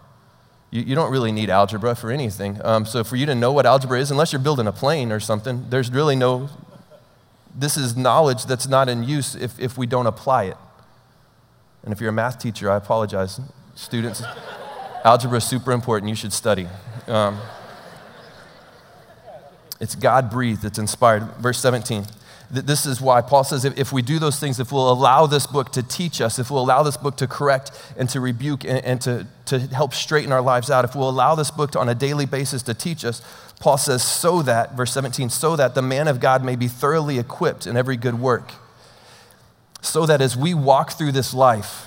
You, 0.70 0.82
you 0.82 0.94
don't 0.94 1.10
really 1.10 1.32
need 1.32 1.48
algebra 1.48 1.94
for 1.94 2.10
anything. 2.10 2.60
Um, 2.62 2.84
so, 2.84 3.02
for 3.02 3.16
you 3.16 3.24
to 3.24 3.34
know 3.34 3.52
what 3.52 3.64
algebra 3.64 3.98
is, 3.98 4.10
unless 4.10 4.32
you're 4.32 4.42
building 4.42 4.66
a 4.66 4.72
plane 4.72 5.10
or 5.10 5.20
something, 5.20 5.66
there's 5.70 5.90
really 5.90 6.16
no 6.16 6.50
this 7.56 7.76
is 7.76 7.96
knowledge 7.96 8.44
that's 8.44 8.68
not 8.68 8.88
in 8.88 9.02
use 9.02 9.34
if, 9.34 9.58
if 9.58 9.78
we 9.78 9.86
don't 9.86 10.06
apply 10.06 10.44
it. 10.44 10.56
And 11.82 11.92
if 11.92 12.00
you're 12.00 12.10
a 12.10 12.12
math 12.12 12.38
teacher, 12.38 12.70
I 12.70 12.76
apologize. 12.76 13.40
Students, 13.74 14.22
algebra 15.04 15.38
is 15.38 15.44
super 15.44 15.72
important. 15.72 16.10
You 16.10 16.16
should 16.16 16.32
study. 16.32 16.68
Um, 17.06 17.40
it's 19.80 19.94
God 19.94 20.30
breathed, 20.30 20.64
it's 20.64 20.78
inspired. 20.78 21.22
Verse 21.38 21.58
17. 21.60 22.04
This 22.50 22.86
is 22.86 23.00
why 23.00 23.22
Paul 23.22 23.42
says 23.44 23.64
if 23.64 23.76
if 23.78 23.92
we 23.92 24.02
do 24.02 24.18
those 24.18 24.38
things, 24.38 24.60
if 24.60 24.70
we'll 24.70 24.90
allow 24.90 25.26
this 25.26 25.46
book 25.46 25.72
to 25.72 25.82
teach 25.82 26.20
us, 26.20 26.38
if 26.38 26.50
we'll 26.50 26.62
allow 26.62 26.82
this 26.82 26.96
book 26.96 27.16
to 27.16 27.26
correct 27.26 27.72
and 27.96 28.08
to 28.10 28.20
rebuke 28.20 28.64
and, 28.64 28.84
and 28.84 29.00
to, 29.00 29.26
to 29.46 29.58
help 29.58 29.94
straighten 29.94 30.32
our 30.32 30.42
lives 30.42 30.70
out, 30.70 30.84
if 30.84 30.94
we'll 30.94 31.08
allow 31.08 31.34
this 31.34 31.50
book 31.50 31.72
to, 31.72 31.80
on 31.80 31.88
a 31.88 31.94
daily 31.94 32.26
basis 32.26 32.62
to 32.62 32.74
teach 32.74 33.04
us, 33.04 33.20
Paul 33.58 33.78
says, 33.78 34.02
so 34.02 34.42
that, 34.42 34.74
verse 34.74 34.92
17, 34.92 35.30
so 35.30 35.56
that 35.56 35.74
the 35.74 35.82
man 35.82 36.08
of 36.08 36.20
God 36.20 36.44
may 36.44 36.56
be 36.56 36.68
thoroughly 36.68 37.18
equipped 37.18 37.66
in 37.66 37.76
every 37.76 37.96
good 37.96 38.20
work. 38.20 38.52
So 39.80 40.06
that 40.06 40.20
as 40.20 40.36
we 40.36 40.52
walk 40.52 40.92
through 40.92 41.12
this 41.12 41.32
life, 41.32 41.86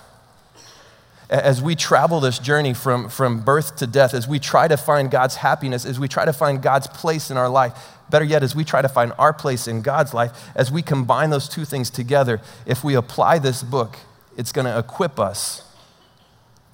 as 1.30 1.62
we 1.62 1.76
travel 1.76 2.20
this 2.20 2.40
journey 2.40 2.74
from, 2.74 3.08
from 3.08 3.42
birth 3.42 3.76
to 3.78 3.88
death, 3.88 4.14
as 4.14 4.28
we 4.28 4.40
try 4.40 4.68
to 4.68 4.78
find 4.78 5.12
God's 5.12 5.36
happiness, 5.36 5.86
as 5.86 6.00
we 6.00 6.08
try 6.08 6.26
to 6.26 6.34
find 6.34 6.62
God's 6.62 6.88
place 6.88 7.30
in 7.30 7.38
our 7.38 7.50
life, 7.50 7.74
better 8.10 8.26
yet, 8.26 8.44
as 8.44 8.56
we 8.56 8.64
try 8.64 8.82
to 8.82 8.90
find 8.90 9.14
our 9.18 9.34
place 9.34 9.68
in 9.68 9.82
God's 9.82 10.14
life, 10.14 10.50
as 10.56 10.72
we 10.72 10.82
combine 10.82 11.30
those 11.30 11.48
two 11.48 11.66
things 11.66 11.90
together, 11.90 12.42
if 12.66 12.84
we 12.84 12.96
apply 12.96 13.40
this 13.40 13.64
book, 13.64 13.98
it's 14.38 14.52
going 14.52 14.66
to 14.66 14.78
equip 14.78 15.20
us 15.20 15.64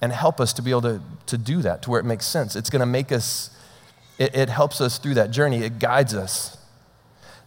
and 0.00 0.12
help 0.12 0.40
us 0.40 0.52
to 0.54 0.62
be 0.62 0.70
able 0.70 0.82
to, 0.82 1.00
to 1.26 1.38
do 1.38 1.62
that 1.62 1.82
to 1.82 1.90
where 1.90 2.00
it 2.00 2.04
makes 2.04 2.26
sense. 2.26 2.54
It's 2.54 2.70
going 2.70 2.80
to 2.80 2.86
make 2.86 3.10
us, 3.10 3.50
it, 4.18 4.34
it, 4.34 4.48
helps 4.48 4.80
us 4.80 4.98
through 4.98 5.14
that 5.14 5.30
journey, 5.30 5.58
it 5.58 5.78
guides 5.78 6.14
us. 6.14 6.56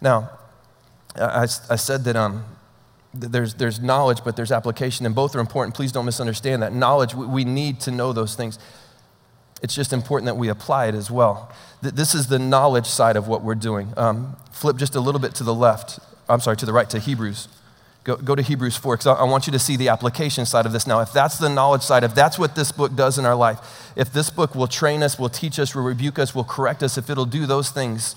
Now, 0.01 0.31
I, 1.15 1.43
I 1.43 1.75
said 1.75 2.03
that 2.05 2.15
um, 2.15 2.45
there's, 3.13 3.55
there's 3.55 3.79
knowledge, 3.79 4.19
but 4.23 4.35
there's 4.35 4.51
application, 4.51 5.05
and 5.05 5.15
both 5.15 5.35
are 5.35 5.39
important. 5.39 5.75
Please 5.75 5.91
don't 5.91 6.05
misunderstand 6.05 6.61
that. 6.61 6.73
Knowledge, 6.73 7.15
we 7.15 7.43
need 7.43 7.79
to 7.81 7.91
know 7.91 8.13
those 8.13 8.35
things. 8.35 8.59
It's 9.61 9.75
just 9.75 9.93
important 9.93 10.27
that 10.27 10.37
we 10.37 10.47
apply 10.47 10.87
it 10.87 10.95
as 10.95 11.11
well. 11.11 11.51
This 11.81 12.13
is 12.13 12.27
the 12.27 12.39
knowledge 12.39 12.87
side 12.87 13.15
of 13.15 13.27
what 13.27 13.41
we're 13.41 13.55
doing. 13.55 13.93
Um, 13.97 14.35
flip 14.51 14.77
just 14.77 14.95
a 14.95 14.99
little 14.99 15.21
bit 15.21 15.35
to 15.35 15.43
the 15.43 15.53
left. 15.53 15.99
I'm 16.27 16.39
sorry, 16.39 16.57
to 16.57 16.65
the 16.65 16.73
right, 16.73 16.89
to 16.89 16.99
Hebrews. 16.99 17.47
Go, 18.03 18.15
go 18.15 18.35
to 18.35 18.41
Hebrews 18.41 18.77
4, 18.77 18.95
because 18.95 19.07
I, 19.07 19.13
I 19.13 19.23
want 19.23 19.47
you 19.47 19.53
to 19.53 19.59
see 19.59 19.75
the 19.75 19.89
application 19.89 20.45
side 20.45 20.65
of 20.65 20.71
this 20.71 20.87
now. 20.87 21.01
If 21.01 21.11
that's 21.11 21.37
the 21.37 21.49
knowledge 21.49 21.81
side, 21.81 22.03
if 22.03 22.15
that's 22.15 22.39
what 22.39 22.55
this 22.55 22.71
book 22.71 22.95
does 22.95 23.17
in 23.17 23.25
our 23.25 23.35
life, 23.35 23.91
if 23.95 24.11
this 24.11 24.29
book 24.29 24.55
will 24.55 24.67
train 24.67 25.03
us, 25.03 25.19
will 25.19 25.29
teach 25.29 25.59
us, 25.59 25.75
will 25.75 25.83
rebuke 25.83 26.19
us, 26.19 26.33
will 26.33 26.43
correct 26.43 26.81
us, 26.81 26.97
if 26.97 27.09
it'll 27.09 27.25
do 27.25 27.45
those 27.45 27.69
things, 27.69 28.15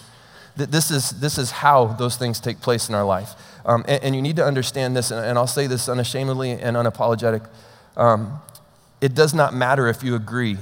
this 0.56 0.90
is, 0.90 1.10
this 1.20 1.38
is 1.38 1.50
how 1.50 1.86
those 1.86 2.16
things 2.16 2.38
take 2.38 2.60
place 2.60 2.88
in 2.88 2.94
our 2.94 3.04
life. 3.04 3.34
Um, 3.64 3.84
and, 3.88 4.04
and, 4.04 4.14
you 4.14 4.22
need 4.22 4.36
to 4.36 4.44
understand 4.44 4.96
this, 4.96 5.10
and, 5.10 5.24
and, 5.24 5.38
I'll 5.38 5.46
say 5.46 5.66
this 5.66 5.88
unashamedly 5.88 6.50
and 6.50 6.76
unapologetic. 6.76 7.46
Um, 7.96 8.40
it 9.00 9.14
does 9.14 9.32
not 9.34 9.54
matter 9.54 9.88
if 9.88 10.02
you 10.02 10.14
agree 10.14 10.58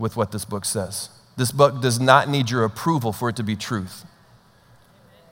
with 0.00 0.16
what 0.16 0.32
this 0.32 0.44
book 0.44 0.64
says. 0.64 1.10
This 1.36 1.52
book 1.52 1.80
does 1.80 2.00
not 2.00 2.28
need 2.28 2.50
your 2.50 2.64
approval 2.64 3.12
for 3.12 3.28
it 3.28 3.36
to 3.36 3.42
be 3.42 3.54
truth. 3.54 4.04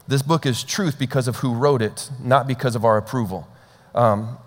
This 0.07 0.23
book 0.23 0.47
is 0.47 0.63
truth 0.63 0.99
because 0.99 1.29
of 1.29 1.37
who 1.37 1.55
wrote 1.55 1.83
it, 1.83 2.11
not 2.23 2.47
because 2.47 2.77
of 2.77 2.85
our 2.85 2.97
approval. 2.97 3.49
Um, 3.95 4.39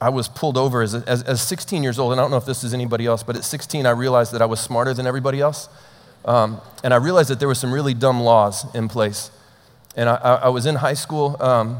I 0.00 0.08
was 0.08 0.28
pulled 0.28 0.56
over 0.56 0.82
as, 0.82 0.94
as, 0.94 1.22
as, 1.22 1.40
16 1.42 1.82
years 1.82 1.98
old, 1.98 2.12
and 2.12 2.20
I 2.20 2.24
don't 2.24 2.30
know 2.30 2.38
if 2.38 2.46
this 2.46 2.64
is 2.64 2.72
anybody 2.72 3.06
else, 3.06 3.22
but 3.22 3.36
at 3.36 3.44
16, 3.44 3.86
I 3.86 3.90
realized 3.90 4.32
that 4.32 4.42
I 4.42 4.46
was 4.46 4.58
smarter 4.58 4.94
than 4.94 5.06
everybody 5.06 5.40
else. 5.40 5.68
Um, 6.24 6.60
and 6.82 6.92
I 6.92 6.96
realized 6.96 7.30
that 7.30 7.38
there 7.38 7.48
were 7.48 7.54
some 7.54 7.72
really 7.72 7.94
dumb 7.94 8.20
laws 8.20 8.66
in 8.74 8.88
place. 8.88 9.30
And 9.96 10.08
I, 10.08 10.14
I 10.14 10.48
was 10.48 10.66
in 10.66 10.76
high 10.76 10.94
school. 10.94 11.36
Um, 11.40 11.78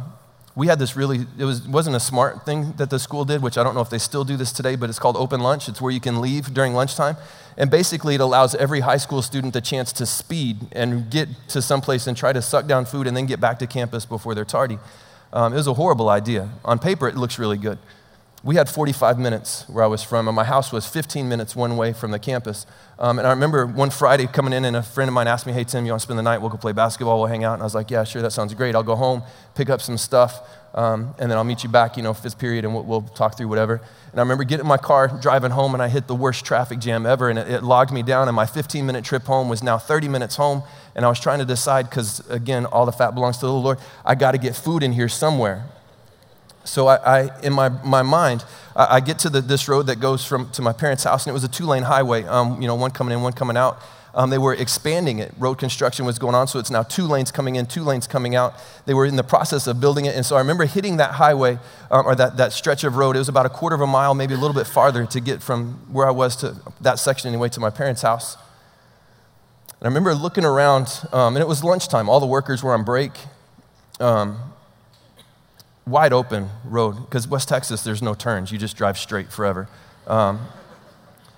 we 0.61 0.67
had 0.67 0.79
this 0.79 0.95
really, 0.95 1.27
it 1.39 1.45
was, 1.47 1.67
wasn't 1.67 1.97
a 1.97 2.01
smart 2.01 2.45
thing 2.45 2.73
that 2.73 2.91
the 2.91 2.99
school 2.99 3.25
did, 3.25 3.41
which 3.41 3.57
I 3.57 3.65
don't 3.65 3.75
know 3.75 3.81
if 3.81 3.89
they 3.89 3.97
still 3.97 4.25
do 4.25 4.37
this 4.37 4.53
today, 4.53 4.77
but 4.77 4.91
it's 4.91 4.99
called 4.99 5.17
open 5.17 5.41
lunch. 5.41 5.71
It's 5.71 5.81
where 5.81 5.91
you 5.91 6.01
can 6.01 6.21
leave 6.21 6.53
during 6.53 6.75
lunchtime. 6.75 7.17
And 7.57 7.71
basically, 7.71 8.15
it 8.15 8.21
allows 8.21 8.55
every 8.55 8.81
high 8.81 8.99
school 8.99 9.23
student 9.23 9.55
the 9.55 9.63
chance 9.63 9.91
to 9.95 10.05
speed 10.05 10.59
and 10.73 11.11
get 11.11 11.31
to 11.49 11.63
someplace 11.63 12.07
and 12.07 12.15
try 12.15 12.35
to 12.35 12.43
suck 12.43 12.67
down 12.67 12.85
food 12.85 13.07
and 13.07 13.17
then 13.17 13.25
get 13.25 13.41
back 13.41 13.59
to 13.61 13.67
campus 13.67 14.05
before 14.05 14.35
they're 14.35 14.45
tardy. 14.45 14.79
Um, 15.33 15.55
it 15.55 15.57
was 15.57 15.67
a 15.67 15.73
horrible 15.73 16.11
idea. 16.11 16.51
On 16.63 16.79
paper, 16.79 17.09
it 17.09 17.17
looks 17.17 17.39
really 17.39 17.57
good. 17.57 17.79
We 18.43 18.55
had 18.55 18.71
45 18.71 19.19
minutes 19.19 19.69
where 19.69 19.85
I 19.85 19.87
was 19.87 20.03
from, 20.03 20.27
and 20.27 20.35
my 20.35 20.45
house 20.45 20.73
was 20.73 20.87
15 20.87 21.29
minutes 21.29 21.55
one 21.55 21.77
way 21.77 21.93
from 21.93 22.11
the 22.11 22.19
campus. 22.19 22.65
Um, 22.99 23.19
and 23.19 23.29
I 23.29 23.33
remember 23.33 23.67
one 23.67 23.91
Friday 23.91 24.27
coming 24.27 24.55
in, 24.55 24.65
and 24.65 24.77
a 24.77 24.83
friend 24.83 25.09
of 25.09 25.15
mine 25.15 25.27
asked 25.27 25.47
me, 25.47 25.53
Hey, 25.53 25.63
Tim, 25.63 25.85
you 25.85 25.93
want 25.93 26.01
to 26.01 26.07
spend 26.07 26.19
the 26.19 26.23
night? 26.23 26.39
We'll 26.39 26.49
go 26.49 26.57
play 26.57 26.73
basketball, 26.73 27.19
we'll 27.19 27.29
hang 27.29 27.45
out. 27.45 27.55
And 27.55 27.63
I 27.63 27.67
was 27.67 27.75
like, 27.75 27.91
Yeah, 27.91 28.03
sure, 28.05 28.23
that 28.23 28.31
sounds 28.31 28.55
great. 28.55 28.75
I'll 28.75 28.83
go 28.83 28.97
home, 28.97 29.23
pick 29.55 29.69
up 29.69 29.83
some 29.83 29.99
stuff, 29.99 30.41
um, 30.75 31.15
and 31.19 31.31
then 31.31 31.37
I'll 31.37 31.45
meet 31.45 31.65
you 31.65 31.69
back, 31.69 31.99
you 31.99 32.03
know, 32.03 32.15
fifth 32.15 32.39
period, 32.39 32.65
and 32.65 32.73
we'll, 32.73 32.85
we'll, 32.85 33.03
talk 33.03 33.37
through 33.37 33.49
whatever. 33.49 33.83
And 34.13 34.21
I 34.21 34.23
remember 34.23 34.45
getting 34.45 34.65
in 34.65 34.69
my 34.69 34.79
car, 34.79 35.09
driving 35.09 35.51
home, 35.51 35.75
and 35.75 35.83
I 35.83 35.89
hit 35.89 36.07
the 36.07 36.15
worst 36.15 36.47
traffic 36.47 36.79
jam 36.79 37.05
ever, 37.05 37.29
and 37.29 37.39
it, 37.39 37.47
it 37.47 37.63
logged 37.63 37.93
me 37.93 38.03
down. 38.03 38.27
And 38.27 38.35
my 38.35 38.47
15 38.47 38.87
minute 38.87 39.05
trip 39.05 39.25
home 39.25 39.51
was 39.51 39.63
now 39.63 39.77
30 39.77 40.09
minutes 40.09 40.37
home. 40.37 40.63
And 40.95 41.05
I 41.05 41.09
was 41.09 41.21
trying 41.21 41.41
to 41.41 41.45
decide, 41.45 41.91
because 41.91 42.21
again, 42.31 42.65
all 42.65 42.87
the 42.87 42.93
fat 42.93 43.15
belongs 43.15 43.37
to 43.39 43.47
the 43.47 43.53
Lord, 43.53 43.79
I 44.05 44.15
got 44.15 44.33
to 44.33 44.39
get 44.39 44.57
food 44.57 44.83
in 44.83 44.93
here 44.93 45.09
somewhere. 45.09 45.67
So 46.65 46.87
I, 46.87 46.97
I 46.97 47.41
in 47.43 47.53
my, 47.53 47.69
my 47.69 48.03
mind, 48.03 48.45
I, 48.77 48.97
I 48.97 49.01
get 49.01 49.19
to 49.21 49.31
the, 49.31 49.41
this 49.41 49.69
road 49.69 49.87
that 49.87 50.01
goes 50.01 50.25
from 50.25 50.51
to 50.51 50.63
my 50.63 50.73
parents' 50.73 51.05
house, 51.05 51.25
and 51.25 51.31
it 51.31 51.35
was 51.35 51.45
a 51.45 51.49
two-lane 51.49 51.85
highway. 51.85 52.25
Um, 52.25 52.61
you 52.61 52.69
know, 52.69 52.75
one 52.75 52.91
coming 52.91 53.17
in, 53.17 53.23
one 53.23 53.33
coming 53.33 53.57
out. 53.57 53.81
Um, 54.13 54.31
they 54.31 54.39
were 54.39 54.55
expanding 54.55 55.21
it. 55.21 55.33
Road 55.39 55.59
construction 55.59 56.05
was 56.05 56.19
going 56.19 56.35
on, 56.35 56.49
so 56.49 56.59
it's 56.59 56.71
now 56.71 56.83
two 56.83 57.05
lanes 57.05 57.31
coming 57.31 57.55
in, 57.55 57.67
two 57.67 57.85
lanes 57.85 58.09
coming 58.09 58.35
out. 58.35 58.55
They 58.85 58.93
were 58.93 59.07
in 59.07 59.15
the 59.15 59.23
process 59.23 59.69
of 59.69 59.81
building 59.81 60.05
it, 60.05 60.17
and 60.17 60.27
so 60.27 60.35
I 60.35 60.41
remember 60.41 60.65
hitting 60.65 60.97
that 60.97 61.13
highway 61.13 61.59
um, 61.93 62.07
or 62.07 62.17
that, 62.17 62.37
that 62.37 62.53
stretch 62.53 62.83
of 62.83 62.97
road. 62.97 63.15
It 63.15 63.21
was 63.21 63.29
about 63.29 63.47
a 63.47 63.51
quarter 63.51 63.77
of 63.77 63.81
a 63.81 63.87
mile, 63.87 64.15
maybe 64.15 64.35
a 64.35 64.37
little 64.37 64.55
bit 64.55 64.67
farther, 64.67 65.07
to 65.07 65.21
get 65.21 65.43
from 65.43 65.75
where 65.93 66.09
I 66.09 66.11
was 66.11 66.35
to 66.37 66.57
that 66.81 66.99
section 66.99 67.29
anyway 67.29 67.49
to 67.51 67.61
my 67.61 67.71
parents' 67.71 68.03
house. 68.03 68.37
And 69.79 69.87
I 69.87 69.87
remember 69.87 70.13
looking 70.15 70.45
around, 70.45 70.89
um, 71.13 71.37
and 71.37 71.43
it 71.43 71.49
was 71.49 71.63
lunchtime. 71.63 72.09
All 72.09 72.19
the 72.19 72.27
workers 72.27 72.65
were 72.65 72.75
on 72.75 72.83
break. 72.83 73.13
Um, 74.01 74.50
wide 75.87 76.13
open 76.13 76.49
road 76.65 76.93
because 76.93 77.27
West 77.27 77.49
Texas, 77.49 77.83
there's 77.83 78.03
no 78.03 78.15
turns. 78.15 78.53
You 78.53 78.59
just 78.59 78.77
drive 78.77 78.99
straight 78.99 79.33
forever. 79.33 79.69
Um, 80.07 80.41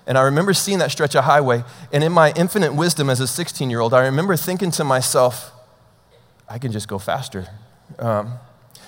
and 0.05 0.17
I 0.17 0.23
remember 0.23 0.53
seeing 0.53 0.79
that 0.79 0.91
stretch 0.91 1.15
of 1.15 1.23
highway, 1.23 1.63
and 1.91 2.03
in 2.03 2.11
my 2.11 2.33
infinite 2.35 2.73
wisdom 2.73 3.09
as 3.09 3.19
a 3.19 3.27
16 3.27 3.69
year 3.69 3.79
old, 3.79 3.93
I 3.93 4.05
remember 4.05 4.35
thinking 4.35 4.71
to 4.71 4.83
myself, 4.83 5.51
I 6.49 6.59
can 6.59 6.71
just 6.71 6.87
go 6.87 6.99
faster. 6.99 7.47
Because 7.95 8.21
um, 8.21 8.37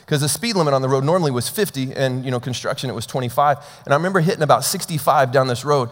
the 0.08 0.28
speed 0.28 0.56
limit 0.56 0.74
on 0.74 0.82
the 0.82 0.90
road 0.90 1.04
normally 1.04 1.32
was 1.32 1.48
50, 1.48 1.94
and 1.94 2.26
you 2.26 2.32
know, 2.32 2.40
construction 2.40 2.90
it 2.90 2.94
was 2.94 3.06
25. 3.06 3.58
And 3.86 3.94
I 3.94 3.98
remember 3.98 4.20
hitting 4.20 4.44
about 4.44 4.66
65 4.66 5.32
down 5.32 5.48
this 5.48 5.64
road 5.64 5.90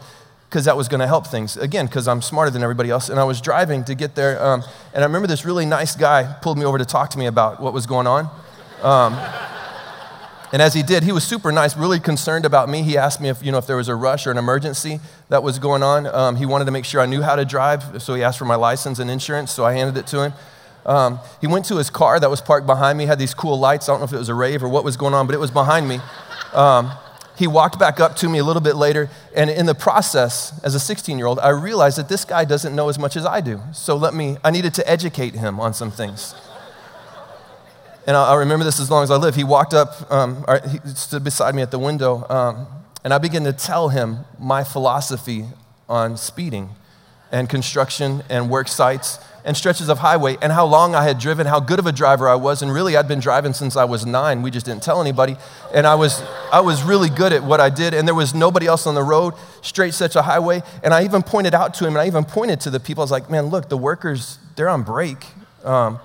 because 0.49 0.65
that 0.65 0.75
was 0.75 0.87
going 0.87 0.99
to 0.99 1.07
help 1.07 1.25
things. 1.25 1.55
Again, 1.55 1.85
because 1.85 2.07
I'm 2.07 2.21
smarter 2.21 2.51
than 2.51 2.61
everybody 2.61 2.89
else. 2.91 3.09
And 3.09 3.19
I 3.19 3.23
was 3.23 3.41
driving 3.41 3.85
to 3.85 3.95
get 3.95 4.15
there, 4.15 4.43
um, 4.43 4.63
and 4.93 5.03
I 5.03 5.07
remember 5.07 5.27
this 5.27 5.45
really 5.45 5.65
nice 5.65 5.95
guy 5.95 6.35
pulled 6.41 6.57
me 6.57 6.65
over 6.65 6.77
to 6.77 6.85
talk 6.85 7.09
to 7.11 7.17
me 7.17 7.27
about 7.27 7.61
what 7.61 7.73
was 7.73 7.87
going 7.87 8.07
on. 8.07 8.29
Um, 8.83 9.17
and 10.53 10.61
as 10.61 10.75
he 10.75 10.83
did, 10.83 11.01
he 11.01 11.11
was 11.11 11.23
super 11.23 11.51
nice, 11.51 11.75
really 11.75 11.99
concerned 11.99 12.45
about 12.45 12.69
me. 12.69 12.83
He 12.83 12.95
asked 12.95 13.19
me 13.19 13.29
if, 13.29 13.41
you 13.41 13.51
know, 13.51 13.57
if 13.57 13.65
there 13.65 13.77
was 13.77 13.87
a 13.87 13.95
rush 13.95 14.27
or 14.27 14.31
an 14.31 14.37
emergency 14.37 14.99
that 15.29 15.41
was 15.41 15.57
going 15.57 15.81
on. 15.81 16.05
Um, 16.05 16.35
he 16.35 16.45
wanted 16.45 16.65
to 16.65 16.71
make 16.71 16.85
sure 16.85 17.01
I 17.01 17.07
knew 17.07 17.23
how 17.23 17.35
to 17.35 17.43
drive, 17.43 18.03
so 18.03 18.13
he 18.13 18.21
asked 18.21 18.37
for 18.37 18.45
my 18.45 18.53
license 18.53 18.99
and 18.99 19.09
insurance, 19.09 19.51
so 19.51 19.65
I 19.65 19.73
handed 19.73 19.97
it 19.97 20.05
to 20.07 20.25
him. 20.25 20.33
Um, 20.85 21.19
he 21.41 21.47
went 21.47 21.65
to 21.65 21.77
his 21.77 21.89
car 21.89 22.19
that 22.19 22.29
was 22.29 22.39
parked 22.39 22.67
behind 22.67 22.99
me, 22.99 23.07
had 23.07 23.17
these 23.17 23.33
cool 23.33 23.57
lights. 23.57 23.89
I 23.89 23.93
don't 23.93 24.01
know 24.01 24.05
if 24.05 24.13
it 24.13 24.17
was 24.17 24.29
a 24.29 24.35
rave 24.35 24.61
or 24.61 24.69
what 24.69 24.83
was 24.83 24.95
going 24.95 25.15
on, 25.15 25.25
but 25.25 25.33
it 25.33 25.39
was 25.39 25.49
behind 25.49 25.87
me. 25.87 25.99
Um, 26.53 26.91
he 27.35 27.47
walked 27.47 27.79
back 27.79 27.99
up 27.99 28.15
to 28.17 28.29
me 28.29 28.37
a 28.37 28.43
little 28.43 28.61
bit 28.61 28.75
later, 28.75 29.09
and 29.35 29.49
in 29.49 29.65
the 29.65 29.73
process, 29.73 30.53
as 30.63 30.75
a 30.75 30.79
16 30.79 31.17
year 31.17 31.25
old, 31.25 31.39
I 31.39 31.49
realized 31.49 31.97
that 31.97 32.09
this 32.09 32.25
guy 32.25 32.45
doesn't 32.45 32.75
know 32.75 32.89
as 32.89 32.99
much 32.99 33.15
as 33.15 33.25
I 33.25 33.41
do. 33.41 33.59
So 33.71 33.95
let 33.95 34.13
me, 34.13 34.37
I 34.43 34.51
needed 34.51 34.75
to 34.75 34.87
educate 34.87 35.33
him 35.33 35.59
on 35.59 35.73
some 35.73 35.89
things 35.89 36.35
and 38.05 38.17
I'll, 38.17 38.37
remember 38.37 38.65
this 38.65 38.79
as 38.79 38.91
long 38.91 39.03
as 39.03 39.11
I 39.11 39.15
live. 39.15 39.35
He 39.35 39.43
walked 39.43 39.73
up, 39.73 40.11
um, 40.11 40.45
he 40.69 40.79
stood 40.89 41.23
beside 41.23 41.55
me 41.55 41.61
at 41.61 41.71
the 41.71 41.79
window, 41.79 42.25
um, 42.29 42.67
and 43.03 43.13
I 43.13 43.17
began 43.17 43.43
to 43.43 43.53
tell 43.53 43.89
him 43.89 44.19
my 44.39 44.63
philosophy 44.63 45.45
on 45.89 46.17
speeding 46.17 46.69
and 47.31 47.49
construction 47.49 48.23
and 48.29 48.49
work 48.49 48.67
sites 48.67 49.19
and 49.45 49.57
stretches 49.57 49.89
of 49.89 49.99
highway 49.99 50.37
and 50.41 50.51
how 50.51 50.65
long 50.65 50.95
I 50.95 51.03
had 51.03 51.19
driven, 51.19 51.47
how 51.47 51.59
good 51.59 51.79
of 51.79 51.85
a 51.85 51.91
driver 51.91 52.29
I 52.29 52.35
was. 52.35 52.61
And 52.61 52.73
really, 52.73 52.95
I'd 52.95 53.07
been 53.07 53.19
driving 53.19 53.53
since 53.53 53.75
I 53.75 53.83
was 53.83 54.05
nine. 54.05 54.41
We 54.41 54.51
just 54.51 54.65
didn't 54.65 54.83
tell 54.83 55.01
anybody. 55.01 55.35
And 55.73 55.85
I 55.85 55.95
was, 55.95 56.21
I 56.51 56.61
was 56.61 56.83
really 56.83 57.09
good 57.09 57.33
at 57.33 57.43
what 57.43 57.59
I 57.59 57.69
did. 57.69 57.93
And 57.93 58.07
there 58.07 58.15
was 58.15 58.33
nobody 58.33 58.67
else 58.67 58.87
on 58.87 58.95
the 58.95 59.03
road, 59.03 59.33
straight 59.61 59.93
such 59.93 60.15
a 60.15 60.21
highway. 60.21 60.63
And 60.83 60.93
I 60.93 61.03
even 61.03 61.23
pointed 61.23 61.53
out 61.53 61.73
to 61.75 61.85
him, 61.85 61.93
and 61.95 62.01
I 62.01 62.07
even 62.07 62.23
pointed 62.23 62.61
to 62.61 62.69
the 62.69 62.79
people. 62.79 63.01
I 63.01 63.05
was 63.05 63.11
like, 63.11 63.29
man, 63.29 63.47
look, 63.47 63.67
the 63.67 63.77
workers, 63.77 64.37
they're 64.55 64.69
on 64.69 64.83
break. 64.83 65.25
Um, 65.63 65.99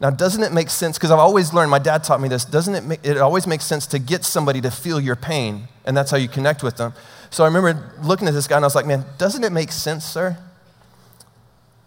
now, 0.00 0.08
doesn't 0.08 0.42
it 0.42 0.52
make 0.52 0.70
sense? 0.70 0.96
Because 0.96 1.10
I've 1.10 1.18
always 1.18 1.52
learned, 1.52 1.70
my 1.70 1.78
dad 1.78 2.02
taught 2.02 2.22
me 2.22 2.28
this, 2.28 2.46
doesn't 2.46 2.74
it, 2.74 2.84
make, 2.84 3.00
it 3.04 3.18
always 3.18 3.46
makes 3.46 3.64
sense 3.64 3.86
to 3.88 3.98
get 3.98 4.24
somebody 4.24 4.62
to 4.62 4.70
feel 4.70 4.98
your 4.98 5.16
pain, 5.16 5.68
and 5.84 5.94
that's 5.94 6.10
how 6.10 6.16
you 6.16 6.26
connect 6.26 6.62
with 6.62 6.78
them. 6.78 6.94
So 7.28 7.44
I 7.44 7.46
remember 7.46 7.92
looking 8.02 8.26
at 8.26 8.32
this 8.32 8.48
guy 8.48 8.56
and 8.56 8.64
I 8.64 8.66
was 8.66 8.74
like, 8.74 8.86
man, 8.86 9.04
doesn't 9.18 9.44
it 9.44 9.52
make 9.52 9.70
sense, 9.70 10.04
sir? 10.04 10.38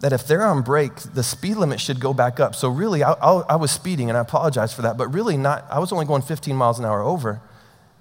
That 0.01 0.13
if 0.13 0.27
they're 0.27 0.45
on 0.45 0.61
break, 0.61 0.95
the 0.95 1.23
speed 1.23 1.55
limit 1.55 1.81
should 1.81 1.99
go 1.99 2.13
back 2.13 2.39
up. 2.39 2.53
So 2.53 2.69
really, 2.69 3.03
I, 3.03 3.13
I, 3.13 3.31
I 3.49 3.55
was 3.55 3.71
speeding, 3.71 4.09
and 4.09 4.17
I 4.17 4.21
apologize 4.21 4.73
for 4.73 4.83
that, 4.83 4.95
but 4.95 5.07
really 5.07 5.35
not, 5.35 5.65
I 5.71 5.79
was 5.79 5.91
only 5.91 6.05
going 6.05 6.21
15 6.21 6.55
miles 6.55 6.77
an 6.77 6.85
hour 6.85 7.01
over 7.01 7.41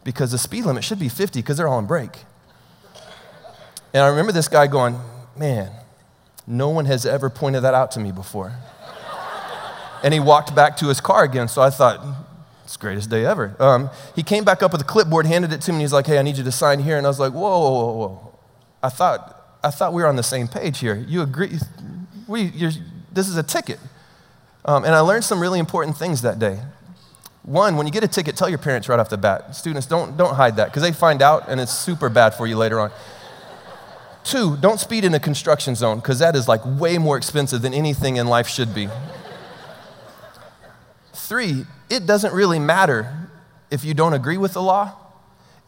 because 0.04 0.30
the 0.30 0.38
speed 0.38 0.66
limit 0.66 0.84
should 0.84 0.98
be 0.98 1.08
50 1.08 1.40
because 1.40 1.56
they're 1.56 1.68
all 1.68 1.78
on 1.78 1.86
break. 1.86 2.10
And 3.94 4.02
I 4.02 4.08
remember 4.08 4.32
this 4.32 4.48
guy 4.48 4.66
going, 4.66 4.98
man, 5.36 5.70
no 6.46 6.68
one 6.68 6.84
has 6.84 7.06
ever 7.06 7.30
pointed 7.30 7.62
that 7.62 7.72
out 7.72 7.92
to 7.92 8.00
me 8.00 8.12
before. 8.12 8.52
And 10.02 10.12
he 10.12 10.20
walked 10.20 10.54
back 10.54 10.76
to 10.78 10.88
his 10.88 11.00
car 11.00 11.24
again. 11.24 11.48
So 11.48 11.62
I 11.62 11.70
thought, 11.70 12.04
it's 12.64 12.76
greatest 12.76 13.10
day 13.10 13.26
ever. 13.26 13.54
Um, 13.58 13.90
he 14.16 14.22
came 14.22 14.44
back 14.44 14.62
up 14.62 14.72
with 14.72 14.80
a 14.80 14.84
clipboard, 14.84 15.26
handed 15.26 15.52
it 15.52 15.60
to 15.62 15.72
me. 15.72 15.76
and 15.76 15.82
He's 15.82 15.92
like, 15.92 16.06
hey, 16.06 16.18
I 16.18 16.22
need 16.22 16.38
you 16.38 16.44
to 16.44 16.52
sign 16.52 16.80
here. 16.80 16.96
And 16.96 17.06
I 17.06 17.10
was 17.10 17.20
like, 17.20 17.32
whoa, 17.32 17.40
whoa, 17.40 17.70
whoa, 17.70 17.92
whoa. 17.92 18.38
I 18.82 18.88
thought, 18.88 19.58
I 19.62 19.70
thought 19.70 19.92
we 19.92 20.02
were 20.02 20.08
on 20.08 20.16
the 20.16 20.22
same 20.22 20.48
page 20.48 20.78
here. 20.78 20.94
You 20.94 21.22
agree? 21.22 21.58
We, 22.26 22.46
this 23.12 23.28
is 23.28 23.36
a 23.36 23.42
ticket. 23.42 23.78
Um, 24.64 24.84
and 24.84 24.94
I 24.94 25.00
learned 25.00 25.24
some 25.24 25.40
really 25.40 25.58
important 25.58 25.96
things 25.96 26.22
that 26.22 26.38
day. 26.38 26.60
One, 27.42 27.76
when 27.76 27.86
you 27.86 27.92
get 27.92 28.04
a 28.04 28.08
ticket, 28.08 28.36
tell 28.36 28.48
your 28.48 28.58
parents 28.58 28.88
right 28.88 28.98
off 28.98 29.08
the 29.08 29.18
bat. 29.18 29.56
Students, 29.56 29.86
don't, 29.86 30.16
don't 30.16 30.34
hide 30.34 30.56
that 30.56 30.66
because 30.66 30.82
they 30.82 30.92
find 30.92 31.20
out 31.20 31.48
and 31.48 31.60
it's 31.60 31.72
super 31.72 32.08
bad 32.08 32.34
for 32.34 32.46
you 32.46 32.56
later 32.56 32.78
on. 32.78 32.92
Two, 34.24 34.56
don't 34.58 34.78
speed 34.78 35.04
in 35.04 35.12
a 35.14 35.20
construction 35.20 35.74
zone 35.74 35.98
because 35.98 36.20
that 36.20 36.36
is 36.36 36.46
like 36.46 36.60
way 36.64 36.98
more 36.98 37.16
expensive 37.16 37.60
than 37.60 37.74
anything 37.74 38.16
in 38.16 38.28
life 38.28 38.46
should 38.46 38.72
be. 38.72 38.88
Three, 41.22 41.66
it 41.88 42.04
doesn't 42.04 42.34
really 42.34 42.58
matter 42.58 43.30
if 43.70 43.84
you 43.84 43.94
don't 43.94 44.12
agree 44.12 44.36
with 44.36 44.54
the 44.54 44.60
law. 44.60 44.96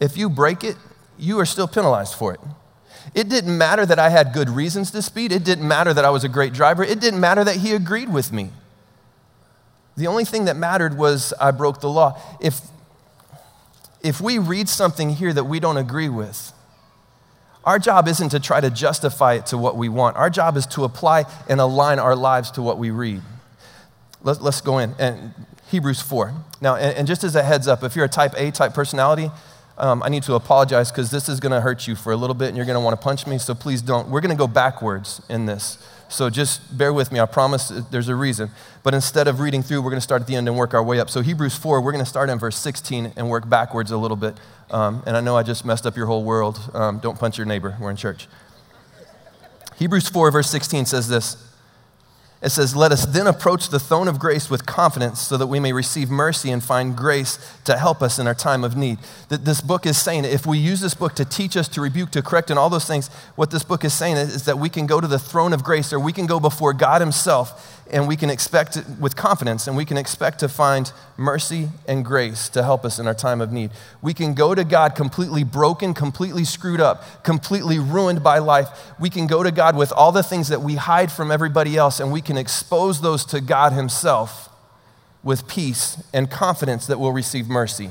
If 0.01 0.17
you 0.17 0.29
break 0.29 0.65
it, 0.65 0.77
you 1.17 1.39
are 1.39 1.47
still 1.47 1.69
penalized 1.69 2.15
for 2.15 2.35
it. 2.35 2.41
It 3.15 3.29
didn't 3.29 3.57
matter 3.57 3.87
that 3.87 4.01
I 4.01 4.09
had 4.09 4.33
good 4.33 4.51
reasons 4.51 4.91
to 4.91 5.01
speed. 5.01 5.31
It 5.31 5.45
didn't 5.45 5.67
matter 5.67 5.95
that 5.95 6.05
I 6.05 6.11
was 6.11 6.25
a 6.25 6.29
great 6.29 6.55
driver. 6.55 6.83
It 6.83 6.99
didn't 6.99 7.21
matter 7.21 7.45
that 7.45 7.57
he 7.57 7.73
agreed 7.73 8.13
with 8.13 8.33
me. 8.33 8.51
The 9.97 10.09
only 10.09 10.25
thing 10.25 10.47
that 10.47 10.57
mattered 10.57 10.99
was 10.99 11.33
I 11.41 11.53
broke 11.53 11.81
the 11.81 11.89
law. 11.89 12.21
If, 12.41 12.61
if 14.03 14.21
we 14.21 14.39
read 14.39 14.69
something 14.69 15.11
here 15.11 15.33
that 15.33 15.45
we 15.45 15.61
don't 15.61 15.77
agree 15.77 16.09
with, 16.09 16.53
our 17.63 17.79
job 17.79 18.09
isn't 18.09 18.31
to 18.31 18.41
try 18.41 18.61
to 18.61 18.71
justify 18.71 19.35
it 19.35 19.47
to 19.47 19.57
what 19.57 19.77
we 19.77 19.89
want. 19.89 20.17
Our 20.17 20.31
job 20.31 20.57
is 20.57 20.67
to 20.67 20.83
apply 20.83 21.27
and 21.49 21.61
align 21.61 22.01
our 22.01 22.17
lives 22.17 22.51
to 22.53 22.63
what 22.63 22.77
we 22.77 22.91
read. 22.91 23.23
Let, 24.25 24.41
us 24.41 24.61
go 24.61 24.79
in. 24.79 24.95
And 24.99 25.33
Hebrews 25.71 26.01
4. 26.01 26.35
Now, 26.61 26.75
and, 26.77 26.97
and, 26.97 27.07
just 27.07 27.23
as 27.23 27.37
a 27.37 27.43
heads 27.43 27.69
up, 27.69 27.85
if 27.85 27.95
you're 27.95 28.07
a 28.07 28.09
type 28.09 28.33
A 28.37 28.51
type 28.51 28.75
personality, 28.75 29.31
um, 29.77 30.03
I 30.03 30.09
need 30.09 30.23
to 30.25 30.35
apologize 30.35 30.91
because 30.91 31.11
this 31.11 31.29
is 31.29 31.41
going 31.41 31.53
to 31.53 31.61
hurt 31.61 31.87
you 31.87 31.95
for 31.95 32.13
a 32.13 32.17
little 32.17 32.35
bit 32.35 32.49
and 32.49 32.57
you're 32.57 32.67
going 32.67 32.79
to 32.79 32.81
want 32.81 32.99
to 32.99 33.03
punch 33.03 33.27
me, 33.27 33.39
so 33.39 33.55
please 33.55 33.83
don't. 33.83 34.09
We're 34.09 34.21
going 34.21 34.35
to 34.35 34.39
go 34.39 34.47
backwards 34.47 35.21
in 35.29 35.47
this. 35.47 35.79
So 36.09 36.31
just 36.31 36.77
bear 36.77 36.93
with 36.93 37.11
me. 37.11 37.19
I 37.19 37.27
promise 37.27 37.69
there's 37.91 38.09
a 38.09 38.15
reason. 38.15 38.51
But 38.83 38.95
instead 38.95 39.27
of 39.27 39.41
reading 39.41 39.63
through, 39.63 39.83
we're 39.83 39.91
going 39.91 39.99
to 39.99 40.05
start 40.05 40.23
at 40.23 40.29
the 40.29 40.37
end 40.37 40.47
and 40.47 40.57
work 40.57 40.75
our 40.75 40.83
way 40.83 41.01
up. 41.01 41.11
So, 41.11 41.23
Hebrews 41.23 41.57
4, 41.57 41.81
we're 41.81 41.93
going 41.93 42.05
to 42.05 42.09
start 42.09 42.31
in 42.31 42.39
verse 42.39 42.57
16 42.57 43.15
and 43.17 43.31
work 43.31 43.49
backwards 43.49 43.91
a 43.91 43.97
little 43.97 44.17
bit. 44.17 44.35
Um, 44.71 45.03
and 45.07 45.17
I 45.17 45.21
know 45.21 45.37
I 45.37 45.43
just 45.43 45.65
messed 45.65 45.87
up 45.87 45.97
your 45.97 46.07
whole 46.07 46.23
world. 46.23 46.71
Um, 46.73 46.99
don't 46.99 47.19
punch 47.19 47.37
your 47.37 47.47
neighbor. 47.47 47.77
We're 47.81 47.91
in 47.91 47.97
church. 47.97 48.29
Hebrews 49.77 50.09
4, 50.09 50.31
verse 50.31 50.51
16 50.51 50.87
says 50.87 51.09
this 51.09 51.37
it 52.45 52.51
says, 52.51 52.77
Let 52.77 52.93
us 52.93 53.07
then 53.07 53.27
approach 53.27 53.71
the 53.71 53.81
throne 53.81 54.07
of 54.07 54.19
grace 54.19 54.51
with 54.51 54.67
confidence 54.67 55.19
so 55.19 55.39
that 55.39 55.47
we 55.47 55.61
may 55.61 55.73
receive 55.73 56.11
mercy 56.11 56.51
and 56.51 56.63
find 56.63 56.95
grace 56.95 57.39
to 57.65 57.79
help 57.79 58.03
us 58.03 58.19
in 58.19 58.27
our 58.27 58.35
time 58.35 58.65
of 58.65 58.77
need. 58.77 58.99
That 59.31 59.47
this 59.47 59.63
book 59.63 59.87
is 59.87 59.97
saying, 59.97 60.27
if 60.27 60.45
we 60.45 60.59
use 60.59 60.81
this 60.81 60.93
book 60.93 61.15
to 61.15 61.25
teach 61.25 61.57
us, 61.57 61.69
to 61.69 61.81
rebuke, 61.81 62.11
to 62.11 62.21
correct, 62.23 62.51
and 62.51 62.59
all 62.59 62.69
those 62.69 62.85
things, 62.85 63.09
what 63.35 63.51
this 63.51 63.63
book 63.63 63.83
is 63.83 63.95
saying 63.95 64.19
is, 64.19 64.35
is 64.35 64.45
that 64.45 64.59
we 64.59 64.69
can 64.69 64.87
go 64.87 65.01
to 65.01 65.07
the 65.07 65.19
throne 65.19 65.55
of 65.55 65.65
grace 65.65 65.91
or 65.91 65.99
we 65.99 66.13
can 66.13 66.27
go 66.27 66.39
before 66.39 66.75
God 66.75 67.01
Himself 67.01 67.84
and 67.91 68.09
we 68.09 68.17
can 68.17 68.31
expect 68.31 68.77
it 68.77 68.85
with 68.99 69.15
confidence 69.15 69.67
and 69.67 69.77
we 69.77 69.85
can 69.85 69.97
expect 69.97 70.41
to 70.41 70.49
find 70.49 70.93
mercy 71.17 71.69
and 71.87 72.05
grace 72.05 72.49
to 72.51 72.63
help 72.63 72.85
us 72.85 72.99
in 72.99 73.07
our 73.07 73.15
time 73.15 73.41
of 73.41 73.53
need. 73.53 73.71
We 74.03 74.15
can 74.15 74.35
go 74.35 74.55
to 74.55 74.65
God 74.65 74.95
completely 74.95 75.45
broken, 75.45 75.95
completely 75.95 76.45
screwed 76.45 76.81
up, 76.81 77.23
completely 77.23 77.79
ruined 77.79 78.23
by 78.23 78.39
life. 78.39 78.69
We 78.99 79.11
can 79.11 79.27
go 79.27 79.43
to 79.43 79.51
God 79.51 79.77
with 79.77 79.93
all 79.93 80.13
the 80.13 80.23
things 80.23 80.49
that 80.49 80.63
we 80.63 80.77
hide 80.77 81.13
from 81.13 81.31
everybody 81.31 81.77
else 81.77 82.01
and 82.01 82.13
we 82.13 82.21
can 82.21 82.37
expose 82.37 83.01
those 83.01 83.25
to 83.27 83.41
God 83.41 83.73
Himself 83.73 84.49
with 85.23 85.47
peace 85.47 86.03
and 86.13 86.31
confidence 86.31 86.87
that 86.87 86.99
we'll 86.99 87.13
receive 87.13 87.49
mercy. 87.49 87.91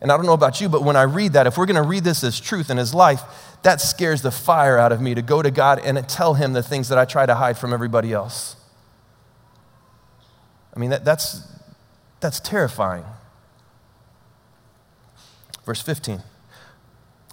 And 0.00 0.12
I 0.12 0.16
don't 0.16 0.26
know 0.26 0.34
about 0.34 0.60
you, 0.60 0.68
but 0.68 0.82
when 0.82 0.96
I 0.96 1.02
read 1.02 1.32
that, 1.32 1.46
if 1.46 1.56
we're 1.56 1.66
going 1.66 1.82
to 1.82 1.88
read 1.88 2.04
this 2.04 2.22
as 2.22 2.38
truth 2.38 2.70
and 2.70 2.78
as 2.78 2.92
life, 2.92 3.22
that 3.62 3.80
scares 3.80 4.22
the 4.22 4.30
fire 4.30 4.78
out 4.78 4.92
of 4.92 5.00
me 5.00 5.14
to 5.14 5.22
go 5.22 5.42
to 5.42 5.50
God 5.50 5.80
and 5.84 6.06
tell 6.08 6.34
Him 6.34 6.52
the 6.52 6.62
things 6.62 6.88
that 6.88 6.98
I 6.98 7.04
try 7.04 7.24
to 7.24 7.34
hide 7.34 7.56
from 7.56 7.72
everybody 7.72 8.12
else. 8.12 8.55
I 10.76 10.78
mean, 10.78 10.90
that, 10.90 11.04
that's, 11.04 11.40
that's 12.20 12.38
terrifying. 12.38 13.04
Verse 15.64 15.80
15 15.80 16.22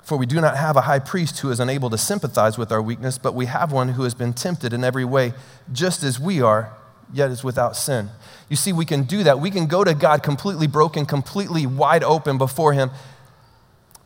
For 0.02 0.18
we 0.18 0.26
do 0.26 0.40
not 0.40 0.56
have 0.56 0.78
a 0.78 0.82
high 0.82 1.00
priest 1.00 1.40
who 1.40 1.52
is 1.52 1.60
unable 1.60 1.90
to 1.90 1.98
sympathize 1.98 2.58
with 2.58 2.72
our 2.72 2.82
weakness, 2.82 3.18
but 3.18 3.36
we 3.36 3.46
have 3.48 3.72
one 3.72 3.90
who 3.90 4.04
has 4.04 4.14
been 4.14 4.34
tempted 4.34 4.72
in 4.72 4.84
every 4.84 5.06
way, 5.06 5.34
just 5.72 6.04
as 6.04 6.20
we 6.20 6.42
are, 6.42 6.74
yet 7.14 7.30
is 7.30 7.44
without 7.44 7.76
sin. 7.76 8.10
You 8.50 8.56
see, 8.56 8.72
we 8.72 8.86
can 8.86 9.04
do 9.04 9.24
that. 9.24 9.40
We 9.40 9.52
can 9.52 9.68
go 9.68 9.84
to 9.84 9.94
God 9.94 10.24
completely 10.24 10.68
broken, 10.68 11.06
completely 11.06 11.68
wide 11.68 12.04
open 12.04 12.38
before 12.38 12.72
Him, 12.72 12.92